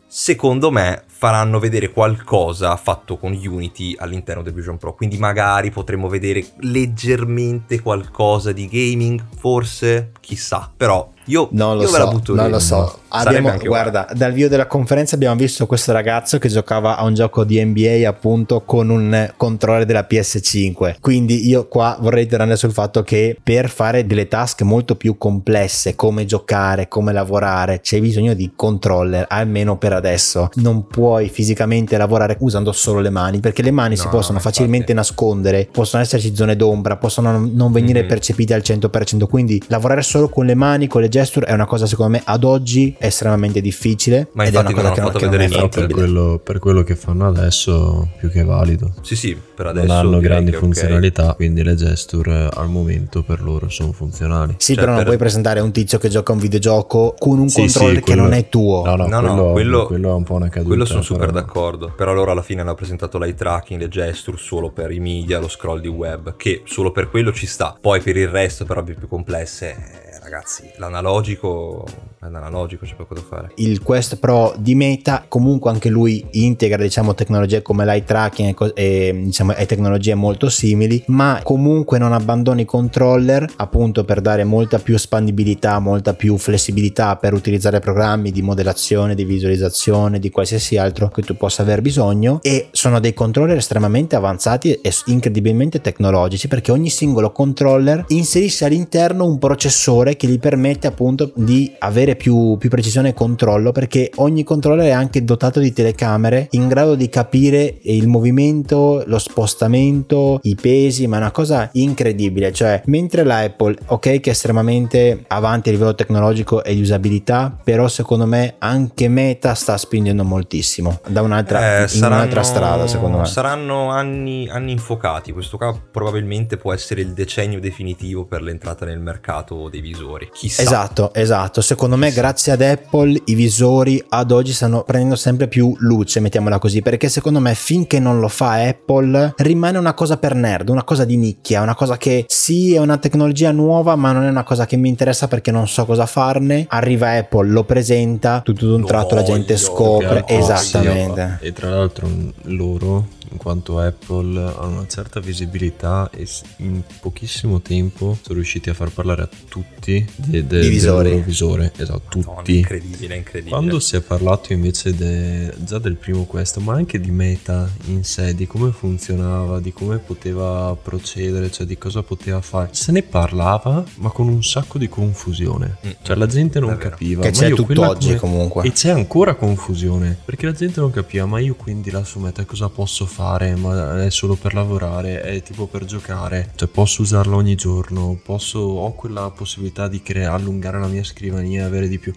secondo 0.06 0.70
me 0.70 1.02
faranno 1.06 1.58
vedere 1.58 1.90
qualcosa 1.90 2.74
fatto 2.76 3.18
con 3.18 3.32
Unity 3.32 3.94
all'interno 3.98 4.42
del 4.42 4.54
Vision 4.54 4.78
Pro. 4.78 4.94
Quindi 4.94 5.18
magari 5.18 5.70
potremmo 5.70 6.08
vedere 6.08 6.44
leggermente 6.60 7.80
qualcosa 7.80 8.52
di 8.52 8.68
gaming, 8.68 9.22
forse, 9.36 10.12
chissà. 10.20 10.72
Però 10.74 11.12
io, 11.28 11.48
non 11.52 11.76
lo 11.76 11.82
io 11.82 11.88
so, 11.88 11.98
la 11.98 12.06
butto 12.06 12.34
non 12.34 12.46
lì. 12.46 12.50
lo 12.50 12.58
so. 12.58 12.98
Abbiamo, 13.10 13.48
guarda, 13.48 13.66
guarda, 13.66 14.08
dal 14.14 14.32
video 14.32 14.48
della 14.48 14.66
conferenza 14.66 15.14
abbiamo 15.14 15.34
visto 15.36 15.66
questo 15.66 15.92
ragazzo 15.92 16.38
che 16.38 16.48
giocava 16.48 16.98
a 16.98 17.04
un 17.04 17.14
gioco 17.14 17.44
di 17.44 17.62
NBA 17.64 18.06
appunto 18.06 18.62
con 18.66 18.90
un 18.90 19.32
controller 19.36 19.86
della 19.86 20.06
PS5. 20.08 20.96
Quindi 21.00 21.48
io 21.48 21.68
qua 21.68 21.96
vorrei 22.00 22.26
tornare 22.26 22.56
sul 22.56 22.72
fatto 22.72 23.02
che 23.02 23.36
per 23.42 23.70
fare 23.70 24.06
delle 24.06 24.28
task 24.28 24.60
molto 24.62 24.94
più 24.94 25.16
complesse, 25.16 25.94
come 25.94 26.26
giocare, 26.26 26.88
come 26.88 27.12
lavorare, 27.12 27.80
c'è 27.80 27.98
bisogno 28.00 28.34
di 28.34 28.52
controller, 28.54 29.24
almeno 29.28 29.78
per 29.78 29.94
adesso. 29.94 30.50
Non 30.56 30.86
puoi 30.86 31.28
fisicamente 31.28 31.96
lavorare 31.96 32.36
usando 32.40 32.72
solo 32.72 33.00
le 33.00 33.10
mani, 33.10 33.40
perché 33.40 33.62
le 33.62 33.70
mani 33.70 33.96
no, 33.96 34.02
si 34.02 34.08
possono 34.08 34.38
facilmente 34.38 34.92
nascondere, 34.92 35.68
possono 35.70 36.02
esserci 36.02 36.34
zone 36.34 36.56
d'ombra, 36.56 36.96
possono 36.96 37.38
non 37.50 37.72
venire 37.72 38.00
mm-hmm. 38.00 38.08
percepite 38.08 38.54
al 38.54 38.62
100%. 38.62 39.26
Quindi 39.28 39.62
lavorare 39.68 40.02
solo 40.02 40.28
con 40.28 40.44
le 40.44 40.54
mani, 40.54 40.86
con 40.86 41.00
le 41.00 41.08
gesture 41.18 41.46
è 41.46 41.52
una 41.52 41.66
cosa 41.66 41.86
secondo 41.86 42.12
me 42.12 42.22
ad 42.24 42.44
oggi 42.44 42.94
estremamente 42.98 43.60
difficile. 43.60 44.28
Ma 44.32 44.44
ed 44.44 44.54
è 44.54 44.58
una 44.58 44.72
cosa 44.72 44.92
che 44.92 45.00
non, 45.00 45.10
fatto 45.10 45.28
vedere 45.28 45.48
niente. 45.48 45.80
Per 45.80 45.90
quello, 45.90 46.40
per 46.42 46.58
quello, 46.58 46.82
che 46.82 46.94
fanno 46.94 47.26
adesso, 47.26 48.08
più 48.18 48.30
che 48.30 48.44
valido. 48.44 48.92
Sì, 49.02 49.16
sì, 49.16 49.36
per 49.54 49.66
adesso. 49.66 49.86
Non 49.86 49.96
hanno 49.96 50.18
grandi 50.20 50.52
funzionalità, 50.52 51.24
okay. 51.24 51.36
quindi 51.36 51.62
le 51.62 51.74
gesture 51.74 52.48
al 52.52 52.68
momento 52.68 53.22
per 53.22 53.42
loro 53.42 53.68
sono 53.68 53.92
funzionali. 53.92 54.54
Sì, 54.58 54.74
cioè, 54.74 54.84
però 54.84 54.96
non 54.96 55.04
puoi 55.04 55.16
presentare 55.16 55.60
un 55.60 55.72
tizio 55.72 55.98
che 55.98 56.08
gioca 56.08 56.32
un 56.32 56.38
videogioco 56.38 57.14
con 57.18 57.38
un 57.38 57.48
sì, 57.48 57.62
controller 57.62 57.96
sì, 57.96 58.00
quello... 58.02 58.22
che 58.22 58.28
non 58.28 58.38
è 58.38 58.48
tuo. 58.48 58.84
No, 58.84 58.96
no, 58.96 59.06
no, 59.06 59.20
quello, 59.20 59.34
no, 59.34 59.52
quello, 59.52 59.86
quello, 59.86 60.10
è 60.10 60.14
un 60.14 60.24
po' 60.24 60.34
una 60.34 60.48
caduta. 60.48 60.68
Quello 60.68 60.84
sono 60.84 61.02
super 61.02 61.26
però... 61.26 61.40
d'accordo. 61.40 61.92
Però 61.96 62.12
loro 62.12 62.30
alla 62.30 62.42
fine 62.42 62.60
hanno 62.60 62.74
presentato 62.74 63.18
l'eye 63.18 63.34
tracking, 63.34 63.80
le 63.80 63.88
gesture 63.88 64.36
solo 64.36 64.70
per 64.70 64.90
i 64.92 65.00
media, 65.00 65.38
lo 65.38 65.48
scroll 65.48 65.80
di 65.80 65.88
web, 65.88 66.36
che 66.36 66.62
solo 66.64 66.92
per 66.92 67.10
quello 67.10 67.32
ci 67.32 67.46
sta. 67.46 67.76
Poi 67.80 68.00
per 68.00 68.16
il 68.16 68.28
resto, 68.28 68.64
per 68.64 68.76
robe 68.76 68.94
più 68.94 69.08
complesse 69.08 70.06
ragazzi, 70.28 70.70
l'analogico 70.76 71.86
è 72.20 72.28
l'analogico, 72.28 72.84
c'è 72.84 72.94
poco 72.96 73.14
da 73.14 73.20
fare. 73.20 73.52
Il 73.56 73.80
Quest 73.80 74.16
Pro 74.16 74.52
di 74.58 74.74
Meta 74.74 75.24
comunque 75.28 75.70
anche 75.70 75.88
lui 75.88 76.24
integra 76.32 76.82
diciamo 76.82 77.14
tecnologie 77.14 77.62
come 77.62 77.84
l'eye 77.84 78.02
tracking 78.02 78.72
e, 78.74 78.82
e, 78.82 79.20
diciamo, 79.24 79.54
e 79.54 79.66
tecnologie 79.66 80.14
molto 80.14 80.48
simili, 80.48 81.02
ma 81.06 81.40
comunque 81.44 81.98
non 81.98 82.12
abbandona 82.12 82.60
i 82.60 82.64
controller 82.64 83.48
appunto 83.56 84.04
per 84.04 84.20
dare 84.20 84.42
molta 84.42 84.78
più 84.80 84.94
espandibilità, 84.94 85.78
molta 85.78 86.14
più 86.14 86.36
flessibilità 86.38 87.16
per 87.16 87.34
utilizzare 87.34 87.78
programmi 87.78 88.32
di 88.32 88.42
modellazione, 88.42 89.14
di 89.14 89.24
visualizzazione, 89.24 90.18
di 90.18 90.30
qualsiasi 90.30 90.76
altro 90.76 91.08
che 91.08 91.22
tu 91.22 91.36
possa 91.36 91.62
aver 91.62 91.82
bisogno 91.82 92.40
e 92.42 92.68
sono 92.72 92.98
dei 92.98 93.14
controller 93.14 93.56
estremamente 93.56 94.16
avanzati 94.16 94.72
e 94.72 94.92
incredibilmente 95.06 95.80
tecnologici 95.80 96.48
perché 96.48 96.72
ogni 96.72 96.90
singolo 96.90 97.30
controller 97.30 98.06
inserisce 98.08 98.64
all'interno 98.64 99.24
un 99.24 99.38
processore 99.38 100.16
che 100.16 100.26
gli 100.26 100.40
permette 100.40 100.88
appunto 100.88 101.30
di 101.34 101.72
avere 101.78 102.07
più, 102.16 102.56
più 102.58 102.68
precisione 102.68 103.10
e 103.10 103.14
controllo 103.14 103.72
perché 103.72 104.10
ogni 104.16 104.44
controller 104.44 104.86
è 104.86 104.90
anche 104.90 105.24
dotato 105.24 105.60
di 105.60 105.72
telecamere 105.72 106.48
in 106.52 106.68
grado 106.68 106.94
di 106.94 107.08
capire 107.08 107.78
il 107.82 108.08
movimento, 108.08 109.02
lo 109.06 109.18
spostamento, 109.18 110.40
i 110.42 110.54
pesi, 110.54 111.06
ma 111.06 111.16
è 111.16 111.20
una 111.20 111.30
cosa 111.30 111.68
incredibile. 111.72 112.52
Cioè, 112.52 112.82
mentre 112.86 113.24
la 113.24 113.38
Apple, 113.38 113.76
ok, 113.86 114.20
che 114.20 114.20
è 114.22 114.30
estremamente 114.30 115.24
avanti 115.28 115.68
a 115.68 115.72
livello 115.72 115.94
tecnologico 115.94 116.64
e 116.64 116.74
di 116.74 116.80
usabilità, 116.80 117.56
però 117.62 117.88
secondo 117.88 118.26
me 118.26 118.54
anche 118.58 119.08
Meta 119.08 119.54
sta 119.54 119.76
spingendo 119.76 120.24
moltissimo 120.24 121.00
da 121.06 121.22
un'altra, 121.22 121.82
eh, 121.82 121.88
saranno, 121.88 122.14
un'altra 122.16 122.42
strada, 122.42 122.86
secondo 122.86 123.18
me. 123.18 123.26
Saranno 123.26 123.90
anni, 123.90 124.48
anni 124.48 124.72
infocati. 124.72 125.32
Questo 125.32 125.56
qua 125.56 125.78
probabilmente 125.90 126.56
può 126.56 126.72
essere 126.72 127.02
il 127.02 127.12
decennio 127.12 127.60
definitivo 127.60 128.24
per 128.24 128.42
l'entrata 128.42 128.84
nel 128.84 129.00
mercato 129.00 129.68
dei 129.68 129.80
visori 129.80 129.96
visori. 129.98 130.30
Chissà. 130.32 130.62
Esatto, 130.62 131.12
esatto. 131.12 131.60
Secondo 131.60 131.96
me, 131.96 131.97
grazie 132.12 132.52
ad 132.52 132.62
Apple, 132.62 133.20
i 133.26 133.34
visori 133.34 134.02
ad 134.08 134.30
oggi 134.30 134.52
stanno 134.52 134.82
prendendo 134.84 135.16
sempre 135.16 135.48
più 135.48 135.74
luce, 135.78 136.20
mettiamola 136.20 136.58
così. 136.58 136.80
Perché 136.80 137.08
secondo 137.08 137.40
me, 137.40 137.54
finché 137.54 137.98
non 137.98 138.20
lo 138.20 138.28
fa 138.28 138.66
Apple, 138.66 139.34
rimane 139.38 139.78
una 139.78 139.94
cosa 139.94 140.16
per 140.16 140.34
nerd, 140.34 140.68
una 140.68 140.84
cosa 140.84 141.04
di 141.04 141.16
nicchia, 141.16 141.60
una 141.62 141.74
cosa 141.74 141.96
che 141.96 142.24
sì, 142.28 142.74
è 142.74 142.78
una 142.78 142.98
tecnologia 142.98 143.50
nuova, 143.50 143.96
ma 143.96 144.12
non 144.12 144.24
è 144.24 144.28
una 144.28 144.44
cosa 144.44 144.64
che 144.66 144.76
mi 144.76 144.88
interessa 144.88 145.28
perché 145.28 145.50
non 145.50 145.66
so 145.66 145.84
cosa 145.84 146.06
farne. 146.06 146.66
Arriva 146.68 147.10
Apple, 147.10 147.48
lo 147.48 147.64
presenta, 147.64 148.40
tutto 148.44 148.66
d'un 148.66 148.86
tratto 148.86 149.14
la 149.14 149.22
gente 149.22 149.56
scopre. 149.56 150.24
Esattamente. 150.26 151.38
E 151.40 151.52
tra 151.52 151.68
l'altro, 151.70 152.08
loro 152.44 153.16
in 153.30 153.36
quanto 153.36 153.78
Apple 153.78 154.40
ha 154.40 154.66
una 154.66 154.86
certa 154.86 155.20
visibilità 155.20 156.10
e 156.12 156.26
in 156.58 156.82
pochissimo 157.00 157.60
tempo 157.60 158.16
sono 158.20 158.34
riusciti 158.34 158.70
a 158.70 158.74
far 158.74 158.90
parlare 158.90 159.22
a 159.22 159.28
tutti 159.48 160.06
de, 160.16 160.46
de, 160.46 160.60
del 160.60 160.84
loro 160.84 161.18
visore. 161.18 161.72
Esatto, 161.76 162.20
tutti. 162.20 162.52
No, 162.52 162.56
incredibile, 162.56 163.16
incredibile. 163.16 163.56
Quando 163.56 163.80
si 163.80 163.96
è 163.96 164.00
parlato 164.00 164.52
invece 164.52 164.94
de, 164.94 165.54
già 165.58 165.78
del 165.78 165.96
primo 165.96 166.24
questo, 166.24 166.60
ma 166.60 166.74
anche 166.74 167.00
di 167.00 167.10
meta 167.10 167.70
in 167.86 168.04
sé, 168.04 168.34
di 168.34 168.46
come 168.46 168.72
funzionava, 168.72 169.60
di 169.60 169.72
come 169.72 169.98
poteva 169.98 170.76
procedere, 170.80 171.50
cioè 171.50 171.66
di 171.66 171.76
cosa 171.76 172.02
poteva 172.02 172.40
fare, 172.40 172.70
se 172.72 172.92
ne 172.92 173.02
parlava 173.02 173.84
ma 173.96 174.10
con 174.10 174.28
un 174.28 174.42
sacco 174.42 174.78
di 174.78 174.88
confusione. 174.88 175.76
Mm. 175.86 175.90
Cioè 176.02 176.16
la 176.16 176.26
gente 176.26 176.60
non 176.60 176.76
capiva. 176.76 177.22
Che 177.22 177.30
c'è 177.30 177.50
tutt'oggi 177.52 178.16
come... 178.16 178.18
comunque. 178.18 178.64
E 178.64 178.72
c'è 178.72 178.90
ancora 178.90 179.34
confusione, 179.34 180.16
perché 180.24 180.46
la 180.46 180.52
gente 180.52 180.80
non 180.80 180.90
capiva, 180.90 181.26
ma 181.26 181.38
io 181.38 181.54
quindi 181.54 181.90
la 181.90 182.04
su 182.04 182.18
meta 182.18 182.44
cosa 182.44 182.68
posso 182.68 183.04
fare? 183.04 183.17
Fare, 183.18 183.56
ma 183.56 184.04
è 184.04 184.10
solo 184.10 184.36
per 184.36 184.54
lavorare, 184.54 185.20
è 185.22 185.42
tipo 185.42 185.66
per 185.66 185.84
giocare. 185.84 186.52
Cioè 186.54 186.68
posso 186.68 187.02
usarla 187.02 187.34
ogni 187.34 187.56
giorno, 187.56 188.16
posso, 188.22 188.60
ho 188.60 188.94
quella 188.94 189.28
possibilità 189.30 189.88
di 189.88 190.00
crea- 190.00 190.32
allungare 190.32 190.78
la 190.78 190.86
mia 190.86 191.02
scrivania 191.02 191.62
e 191.62 191.64
avere 191.64 191.88
di 191.88 191.98
più. 191.98 192.12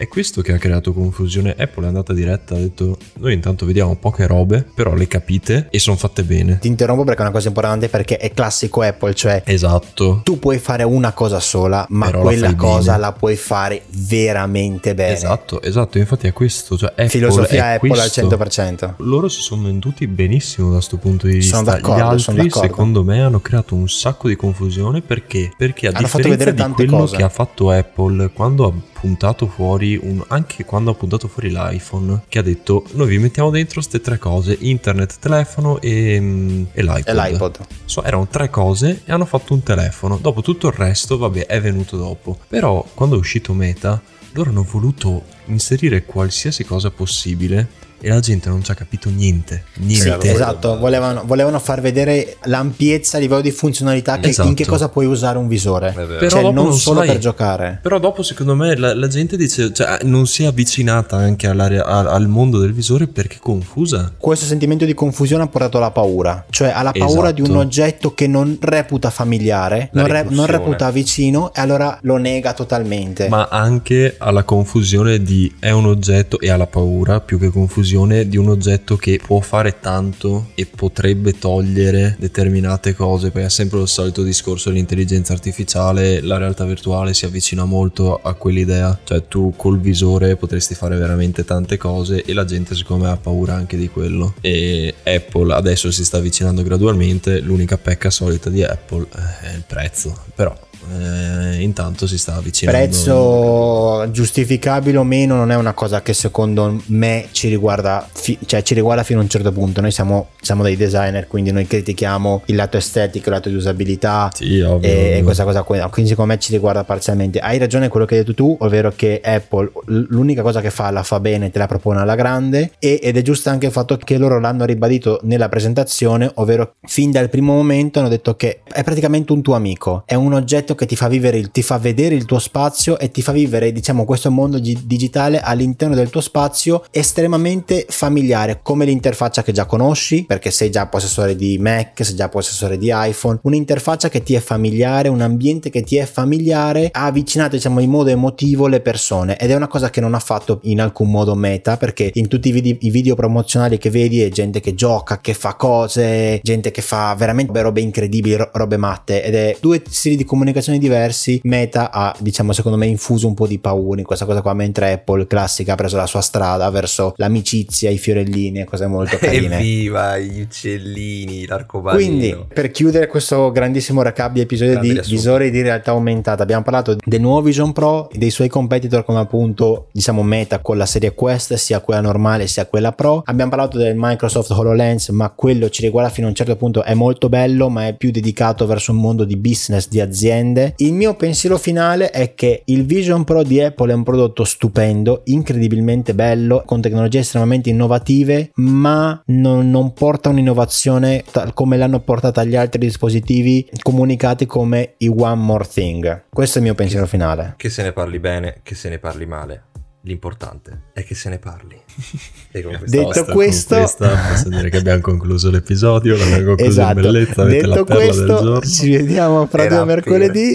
È 0.00 0.08
questo 0.08 0.40
che 0.40 0.54
ha 0.54 0.56
creato 0.56 0.94
confusione. 0.94 1.54
Apple 1.58 1.84
è 1.84 1.88
andata 1.88 2.14
diretta, 2.14 2.54
ha 2.54 2.58
detto 2.58 2.96
noi 3.18 3.34
intanto 3.34 3.66
vediamo 3.66 3.96
poche 3.96 4.26
robe, 4.26 4.64
però 4.74 4.94
le 4.94 5.06
capite 5.06 5.66
e 5.70 5.78
sono 5.78 5.98
fatte 5.98 6.22
bene. 6.22 6.56
Ti 6.58 6.68
interrompo 6.68 7.04
perché 7.04 7.18
è 7.18 7.24
una 7.24 7.32
cosa 7.34 7.48
importante 7.48 7.90
perché 7.90 8.16
è 8.16 8.32
classico 8.32 8.80
Apple, 8.80 9.12
cioè 9.12 9.42
esatto. 9.44 10.22
Tu 10.24 10.38
puoi 10.38 10.56
fare 10.58 10.84
una 10.84 11.12
cosa 11.12 11.38
sola, 11.38 11.84
ma 11.90 12.06
però 12.06 12.22
quella 12.22 12.46
la 12.48 12.54
cosa 12.54 12.92
bene. 12.92 13.02
la 13.04 13.12
puoi 13.12 13.36
fare 13.36 13.82
veramente 13.90 14.94
bene. 14.94 15.12
Esatto, 15.12 15.60
esatto, 15.60 15.98
infatti 15.98 16.26
è 16.28 16.32
questo, 16.32 16.78
cioè 16.78 16.88
Apple 16.92 17.08
filosofia 17.10 17.72
Apple 17.72 17.90
questo. 17.90 18.20
al 18.22 18.26
100%. 18.30 18.94
Loro 19.00 19.28
si 19.28 19.42
sono 19.42 19.64
venduti 19.64 20.06
benissimo 20.06 20.68
da 20.68 20.76
questo 20.76 20.96
punto 20.96 21.26
di 21.26 21.34
vista. 21.34 21.56
Sono 21.58 21.70
d'accordo, 21.72 21.96
Gli 21.96 22.00
altri 22.00 22.18
sono 22.20 22.36
d'accordo. 22.38 22.66
secondo 22.68 23.04
me 23.04 23.20
hanno 23.22 23.40
creato 23.40 23.74
un 23.74 23.86
sacco 23.86 24.28
di 24.28 24.36
confusione 24.36 25.02
perché 25.02 25.52
perché 25.54 25.88
a 25.88 25.92
hanno 25.94 26.08
differenza 26.10 26.50
di 26.52 26.72
quello 26.72 26.96
cose. 26.96 27.16
che 27.16 27.22
ha 27.22 27.28
fatto 27.28 27.68
Apple 27.70 28.30
quando 28.32 28.66
ha 28.66 28.72
puntato 29.00 29.46
fuori 29.46 29.89
un, 30.00 30.22
anche 30.28 30.64
quando 30.64 30.90
ha 30.90 30.94
puntato 30.94 31.28
fuori 31.28 31.50
l'iPhone 31.50 32.22
che 32.28 32.38
ha 32.38 32.42
detto 32.42 32.84
noi 32.92 33.08
vi 33.08 33.18
mettiamo 33.18 33.50
dentro 33.50 33.74
queste 33.74 34.00
tre 34.00 34.18
cose 34.18 34.56
internet 34.60 35.18
telefono 35.18 35.80
e, 35.80 36.20
mm, 36.20 36.64
e 36.72 36.82
l'iPod, 36.82 37.08
e 37.08 37.14
l'iPod. 37.14 37.58
So, 37.84 38.02
erano 38.02 38.26
tre 38.28 38.50
cose 38.50 39.02
e 39.04 39.12
hanno 39.12 39.26
fatto 39.26 39.54
un 39.54 39.62
telefono. 39.62 40.18
Dopo 40.20 40.42
tutto 40.42 40.68
il 40.68 40.74
resto 40.74 41.18
vabbè 41.18 41.46
è 41.46 41.60
venuto 41.60 41.96
dopo. 41.96 42.38
Però 42.48 42.86
quando 42.94 43.16
è 43.16 43.18
uscito 43.18 43.52
Meta 43.52 44.00
loro 44.32 44.50
hanno 44.50 44.62
voluto 44.62 45.24
inserire 45.46 46.04
qualsiasi 46.04 46.64
cosa 46.64 46.90
possibile 46.90 47.88
e 48.00 48.08
la 48.08 48.20
gente 48.20 48.48
non 48.48 48.64
ci 48.64 48.70
ha 48.70 48.74
capito 48.74 49.10
niente. 49.10 49.64
Niente. 49.76 50.20
Sì, 50.20 50.28
esatto, 50.28 50.78
volevano, 50.78 51.22
volevano, 51.26 51.58
far 51.58 51.80
vedere 51.80 52.36
l'ampiezza 52.44 53.18
a 53.18 53.20
livello 53.20 53.42
di 53.42 53.50
funzionalità 53.50 54.18
che, 54.18 54.30
esatto. 54.30 54.48
in 54.48 54.54
che 54.54 54.64
cosa 54.64 54.88
puoi 54.88 55.06
usare 55.06 55.36
un 55.36 55.48
visore. 55.48 55.92
Però 55.92 56.28
cioè, 56.28 56.42
non, 56.42 56.54
non 56.54 56.72
solo 56.74 57.00
sai, 57.00 57.08
per 57.08 57.18
giocare. 57.18 57.78
Però 57.82 57.98
dopo 57.98 58.22
secondo 58.22 58.54
me 58.54 58.76
la, 58.76 58.94
la 58.94 59.08
gente 59.08 59.36
dice, 59.36 59.72
cioè, 59.72 59.98
non 60.04 60.26
si 60.26 60.44
è 60.44 60.46
avvicinata 60.46 61.16
anche 61.16 61.46
al 61.46 62.28
mondo 62.28 62.58
del 62.58 62.72
visore 62.72 63.06
perché 63.06 63.36
è 63.36 63.40
confusa. 63.40 64.12
Questo 64.16 64.46
sentimento 64.46 64.84
di 64.84 64.94
confusione 64.94 65.42
ha 65.42 65.48
portato 65.48 65.76
alla 65.76 65.90
paura, 65.90 66.46
cioè 66.48 66.70
alla 66.70 66.92
paura 66.92 67.28
esatto. 67.28 67.32
di 67.34 67.40
un 67.42 67.46
esatto. 67.48 67.60
oggetto 67.60 68.14
che 68.14 68.26
non 68.26 68.56
reputa 68.60 69.10
familiare, 69.10 69.90
non, 69.92 70.06
re, 70.06 70.26
non 70.30 70.46
reputa 70.46 70.90
vicino 70.90 71.52
e 71.52 71.60
allora 71.60 71.98
lo 72.02 72.16
nega 72.16 72.54
totalmente. 72.54 73.28
Ma 73.28 73.48
anche 73.50 74.14
alla 74.18 74.44
confusione 74.44 75.22
di 75.22 75.52
è 75.58 75.70
un 75.70 75.84
oggetto 75.84 76.40
e 76.40 76.50
alla 76.50 76.66
paura 76.66 77.20
più 77.20 77.38
che 77.38 77.50
confusione 77.50 77.88
visione 77.90 78.28
di 78.28 78.36
un 78.36 78.48
oggetto 78.48 78.96
che 78.96 79.20
può 79.24 79.40
fare 79.40 79.80
tanto 79.80 80.50
e 80.54 80.64
potrebbe 80.64 81.36
togliere 81.36 82.14
determinate 82.20 82.94
cose, 82.94 83.32
perché 83.32 83.48
è 83.48 83.50
sempre 83.50 83.78
lo 83.78 83.86
solito 83.86 84.22
discorso 84.22 84.68
dell'intelligenza 84.68 85.32
artificiale, 85.32 86.20
la 86.20 86.36
realtà 86.36 86.64
virtuale 86.64 87.14
si 87.14 87.24
avvicina 87.24 87.64
molto 87.64 88.14
a 88.14 88.34
quell'idea, 88.34 88.96
cioè 89.02 89.26
tu 89.26 89.54
col 89.56 89.80
visore 89.80 90.36
potresti 90.36 90.76
fare 90.76 90.96
veramente 90.96 91.44
tante 91.44 91.76
cose 91.76 92.22
e 92.22 92.32
la 92.32 92.44
gente 92.44 92.76
secondo 92.76 93.06
me 93.06 93.10
ha 93.10 93.16
paura 93.16 93.54
anche 93.54 93.76
di 93.76 93.88
quello. 93.88 94.34
E 94.40 94.94
Apple 95.02 95.52
adesso 95.52 95.90
si 95.90 96.04
sta 96.04 96.18
avvicinando 96.18 96.62
gradualmente, 96.62 97.40
l'unica 97.40 97.76
pecca 97.76 98.10
solita 98.10 98.50
di 98.50 98.62
Apple 98.62 99.08
è 99.40 99.52
il 99.52 99.64
prezzo, 99.66 100.16
però 100.32 100.56
eh, 100.88 101.60
intanto 101.60 102.06
si 102.06 102.18
sta 102.18 102.36
avvicinando. 102.36 102.78
Prezzo 102.78 104.08
giustificabile 104.10 104.98
o 104.98 105.04
meno 105.04 105.36
non 105.36 105.50
è 105.50 105.56
una 105.56 105.72
cosa 105.72 106.02
che 106.02 106.12
secondo 106.12 106.80
me 106.86 107.26
ci 107.32 107.48
riguarda, 107.48 108.06
fi- 108.10 108.38
cioè 108.46 108.62
ci 108.62 108.74
riguarda 108.74 109.02
fino 109.02 109.20
a 109.20 109.22
un 109.22 109.28
certo 109.28 109.52
punto. 109.52 109.80
Noi 109.80 109.90
siamo, 109.90 110.28
siamo 110.40 110.62
dei 110.62 110.76
designer, 110.76 111.26
quindi 111.26 111.52
noi 111.52 111.66
critichiamo 111.66 112.42
il 112.46 112.56
lato 112.56 112.76
estetico, 112.76 113.28
il 113.28 113.34
lato 113.34 113.48
di 113.48 113.54
usabilità 113.54 114.30
sì, 114.32 114.60
ovvio, 114.60 114.88
e, 114.88 115.08
ovvio. 115.08 115.24
questa 115.24 115.44
cosa 115.44 115.62
qui. 115.62 115.78
Quindi 115.90 116.10
secondo 116.10 116.32
me 116.32 116.38
ci 116.38 116.52
riguarda 116.52 116.84
parzialmente. 116.84 117.38
Hai 117.38 117.58
ragione 117.58 117.88
quello 117.88 118.06
che 118.06 118.14
hai 118.14 118.20
detto 118.20 118.34
tu, 118.34 118.56
ovvero 118.60 118.92
che 118.94 119.20
Apple 119.22 119.70
l'unica 119.86 120.42
cosa 120.42 120.60
che 120.60 120.70
fa 120.70 120.90
la 120.90 121.02
fa 121.02 121.20
bene, 121.20 121.50
te 121.50 121.58
la 121.58 121.66
propone 121.66 122.00
alla 122.00 122.14
grande 122.14 122.72
e, 122.78 123.00
ed 123.02 123.16
è 123.16 123.22
giusto 123.22 123.50
anche 123.50 123.66
il 123.66 123.72
fatto 123.72 123.96
che 123.96 124.18
loro 124.18 124.40
l'hanno 124.40 124.64
ribadito 124.64 125.20
nella 125.22 125.48
presentazione, 125.48 126.30
ovvero 126.34 126.74
fin 126.82 127.10
dal 127.10 127.28
primo 127.28 127.54
momento 127.54 127.98
hanno 127.98 128.08
detto 128.08 128.36
che 128.36 128.60
è 128.72 128.82
praticamente 128.82 129.32
un 129.32 129.42
tuo 129.42 129.54
amico, 129.54 130.02
è 130.06 130.14
un 130.14 130.32
oggetto 130.32 130.69
che 130.74 130.86
ti 130.86 130.96
fa 130.96 131.08
vivere, 131.08 131.50
ti 131.50 131.62
fa 131.62 131.78
vedere 131.78 132.14
il 132.14 132.24
tuo 132.24 132.38
spazio 132.38 132.98
e 132.98 133.10
ti 133.10 133.22
fa 133.22 133.32
vivere 133.32 133.72
diciamo 133.72 134.04
questo 134.04 134.30
mondo 134.30 134.58
digitale 134.58 135.40
all'interno 135.40 135.94
del 135.94 136.10
tuo 136.10 136.20
spazio 136.20 136.84
estremamente 136.90 137.86
familiare, 137.88 138.60
come 138.62 138.84
l'interfaccia 138.84 139.42
che 139.42 139.52
già 139.52 139.66
conosci, 139.66 140.24
perché 140.24 140.50
sei 140.50 140.70
già 140.70 140.86
possessore 140.86 141.36
di 141.36 141.58
Mac, 141.58 142.04
sei 142.04 142.16
già 142.16 142.28
possessore 142.28 142.78
di 142.78 142.90
iPhone, 142.92 143.38
un'interfaccia 143.42 144.08
che 144.08 144.22
ti 144.22 144.34
è 144.34 144.40
familiare, 144.40 145.08
un 145.08 145.20
ambiente 145.20 145.70
che 145.70 145.82
ti 145.82 145.96
è 145.96 146.04
familiare, 146.04 146.88
ha 146.92 147.06
avvicinato 147.06 147.56
diciamo 147.56 147.80
in 147.80 147.90
modo 147.90 148.10
emotivo 148.10 148.66
le 148.66 148.80
persone 148.80 149.36
ed 149.38 149.50
è 149.50 149.54
una 149.54 149.68
cosa 149.68 149.90
che 149.90 150.00
non 150.00 150.14
ha 150.14 150.18
fatto 150.18 150.60
in 150.64 150.80
alcun 150.80 151.10
modo 151.10 151.34
Meta 151.34 151.76
perché 151.76 152.10
in 152.14 152.28
tutti 152.28 152.48
i 152.48 152.52
video, 152.52 152.76
i 152.80 152.90
video 152.90 153.14
promozionali 153.14 153.78
che 153.78 153.90
vedi 153.90 154.22
è 154.22 154.28
gente 154.28 154.60
che 154.60 154.74
gioca, 154.74 155.20
che 155.20 155.34
fa 155.34 155.54
cose, 155.54 156.40
gente 156.42 156.70
che 156.70 156.82
fa 156.82 157.14
veramente 157.16 157.60
robe 157.60 157.80
incredibili, 157.80 158.36
robe 158.52 158.76
matte 158.76 159.22
ed 159.22 159.34
è 159.34 159.56
due 159.60 159.82
stili 159.88 160.16
di 160.16 160.24
comunicazione 160.24 160.59
diversi. 160.78 161.40
Meta 161.44 161.90
ha 161.90 162.14
diciamo 162.18 162.52
secondo 162.52 162.76
me 162.76 162.86
infuso 162.86 163.26
un 163.26 163.34
po' 163.34 163.46
di 163.46 163.58
paura 163.58 164.00
in 164.00 164.06
questa 164.06 164.24
cosa 164.24 164.42
qua 164.42 164.54
mentre 164.54 164.92
Apple 164.92 165.26
classica 165.26 165.72
ha 165.72 165.76
preso 165.76 165.96
la 165.96 166.06
sua 166.06 166.20
strada 166.20 166.68
verso 166.70 167.14
l'amicizia, 167.16 167.90
i 167.90 167.98
fiorellini 167.98 168.60
e 168.60 168.64
cose 168.64 168.86
molto 168.86 169.16
carine. 169.20 169.56
Evviva 169.56 170.18
gli 170.18 170.40
uccellini, 170.40 171.46
l'arcobaleno. 171.46 172.04
Quindi 172.04 172.36
per 172.52 172.70
chiudere 172.70 173.06
questo 173.06 173.50
grandissimo 173.50 174.02
di 174.32 174.40
episodio 174.40 174.74
Grande 174.74 175.00
di 175.00 175.08
visori 175.08 175.50
di 175.50 175.62
realtà 175.62 175.92
aumentata 175.92 176.42
abbiamo 176.42 176.62
parlato 176.62 176.96
del 177.02 177.20
nuovo 177.20 177.42
Vision 177.42 177.72
Pro, 177.72 178.08
dei 178.12 178.30
suoi 178.30 178.48
competitor 178.48 179.04
come 179.04 179.18
appunto 179.18 179.86
diciamo 179.92 180.22
Meta 180.22 180.58
con 180.60 180.76
la 180.76 180.86
serie 180.86 181.14
Quest, 181.14 181.54
sia 181.54 181.80
quella 181.80 182.00
normale 182.00 182.46
sia 182.46 182.66
quella 182.66 182.92
Pro. 182.92 183.22
Abbiamo 183.24 183.50
parlato 183.50 183.78
del 183.78 183.94
Microsoft 183.96 184.50
HoloLens, 184.50 185.08
ma 185.10 185.30
quello 185.30 185.68
ci 185.70 185.82
riguarda 185.82 186.10
fino 186.10 186.26
a 186.26 186.30
un 186.30 186.36
certo 186.36 186.56
punto, 186.56 186.82
è 186.82 186.94
molto 186.94 187.28
bello, 187.28 187.68
ma 187.68 187.86
è 187.86 187.94
più 187.94 188.10
dedicato 188.10 188.66
verso 188.66 188.92
un 188.92 188.98
mondo 188.98 189.24
di 189.24 189.36
business, 189.36 189.88
di 189.88 190.00
aziende. 190.00 190.49
Il 190.76 190.92
mio 190.92 191.14
pensiero 191.14 191.58
finale 191.58 192.10
è 192.10 192.34
che 192.34 192.62
il 192.66 192.84
Vision 192.84 193.24
Pro 193.24 193.42
di 193.42 193.60
Apple 193.60 193.92
è 193.92 193.94
un 193.94 194.02
prodotto 194.02 194.44
stupendo, 194.44 195.22
incredibilmente 195.24 196.14
bello, 196.14 196.62
con 196.64 196.80
tecnologie 196.80 197.20
estremamente 197.20 197.70
innovative, 197.70 198.50
ma 198.56 199.20
non, 199.26 199.70
non 199.70 199.92
porta 199.92 200.28
un'innovazione 200.28 201.24
tal 201.30 201.54
come 201.54 201.76
l'hanno 201.76 202.00
portata 202.00 202.44
gli 202.44 202.56
altri 202.56 202.80
dispositivi 202.80 203.68
comunicati 203.82 204.46
come 204.46 204.94
i 204.98 205.08
One 205.08 205.42
More 205.42 205.66
Thing. 205.66 206.24
Questo 206.32 206.58
è 206.58 206.60
il 206.60 206.66
mio 206.66 206.74
pensiero 206.74 207.06
finale. 207.06 207.54
Che 207.56 207.70
se 207.70 207.82
ne 207.82 207.92
parli 207.92 208.18
bene, 208.18 208.60
che 208.62 208.74
se 208.74 208.88
ne 208.88 208.98
parli 208.98 209.26
male. 209.26 209.64
L'importante 210.04 210.84
è 210.94 211.04
che 211.04 211.14
se 211.14 211.28
ne 211.28 211.38
parli. 211.38 211.76
Detto 212.50 213.24
questo, 213.26 213.76
questa, 213.76 214.08
posso 214.30 214.48
dire 214.48 214.70
che 214.70 214.78
abbiamo 214.78 215.02
concluso 215.02 215.50
l'episodio. 215.50 216.16
L'abbiamo 216.16 216.46
concluso 216.46 216.70
esatto. 216.70 216.96
in 216.96 217.02
bellezza. 217.02 217.42
Avete 217.42 217.66
Detto 217.66 217.84
questo, 217.84 218.60
ci 218.62 218.96
vediamo 218.96 219.44
fra 219.46 219.66
due 219.66 219.84
mercoledì. 219.84 220.54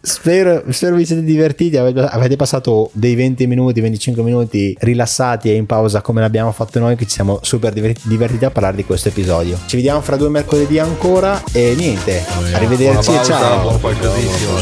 Spero, 0.00 0.64
spero, 0.70 0.96
vi 0.96 1.04
siete 1.04 1.22
divertiti. 1.22 1.76
Avete, 1.76 2.00
avete, 2.00 2.34
passato 2.34 2.90
dei 2.94 3.14
20 3.14 3.46
minuti, 3.46 3.80
25 3.80 4.24
minuti 4.24 4.76
rilassati 4.80 5.50
e 5.50 5.54
in 5.54 5.66
pausa 5.66 6.00
come 6.00 6.20
l'abbiamo 6.20 6.50
fatto 6.50 6.80
noi. 6.80 6.96
Che 6.96 7.04
ci 7.04 7.14
siamo 7.14 7.38
super 7.42 7.72
divertiti 7.72 8.44
a 8.44 8.50
parlare 8.50 8.74
di 8.74 8.84
questo 8.84 9.08
episodio. 9.08 9.56
Ci 9.66 9.76
vediamo 9.76 10.00
fra 10.00 10.16
due 10.16 10.30
mercoledì 10.30 10.80
ancora. 10.80 11.40
E 11.52 11.74
niente, 11.76 12.24
oh, 12.26 12.56
arrivederci. 12.56 13.12
Pausa, 13.12 13.22
ciao. 13.22 13.80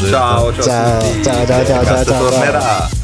Ciao, 0.07 0.53
ciao, 0.53 0.61
ciao, 0.61 0.61
ciao, 0.61 0.61
ciao, 1.23 1.45
ciao, 1.45 1.45
ciao, 1.45 1.65
ciao, 1.65 1.83
ciao, 1.83 2.03
ciao. 2.03 2.29
tornerà. 2.29 3.02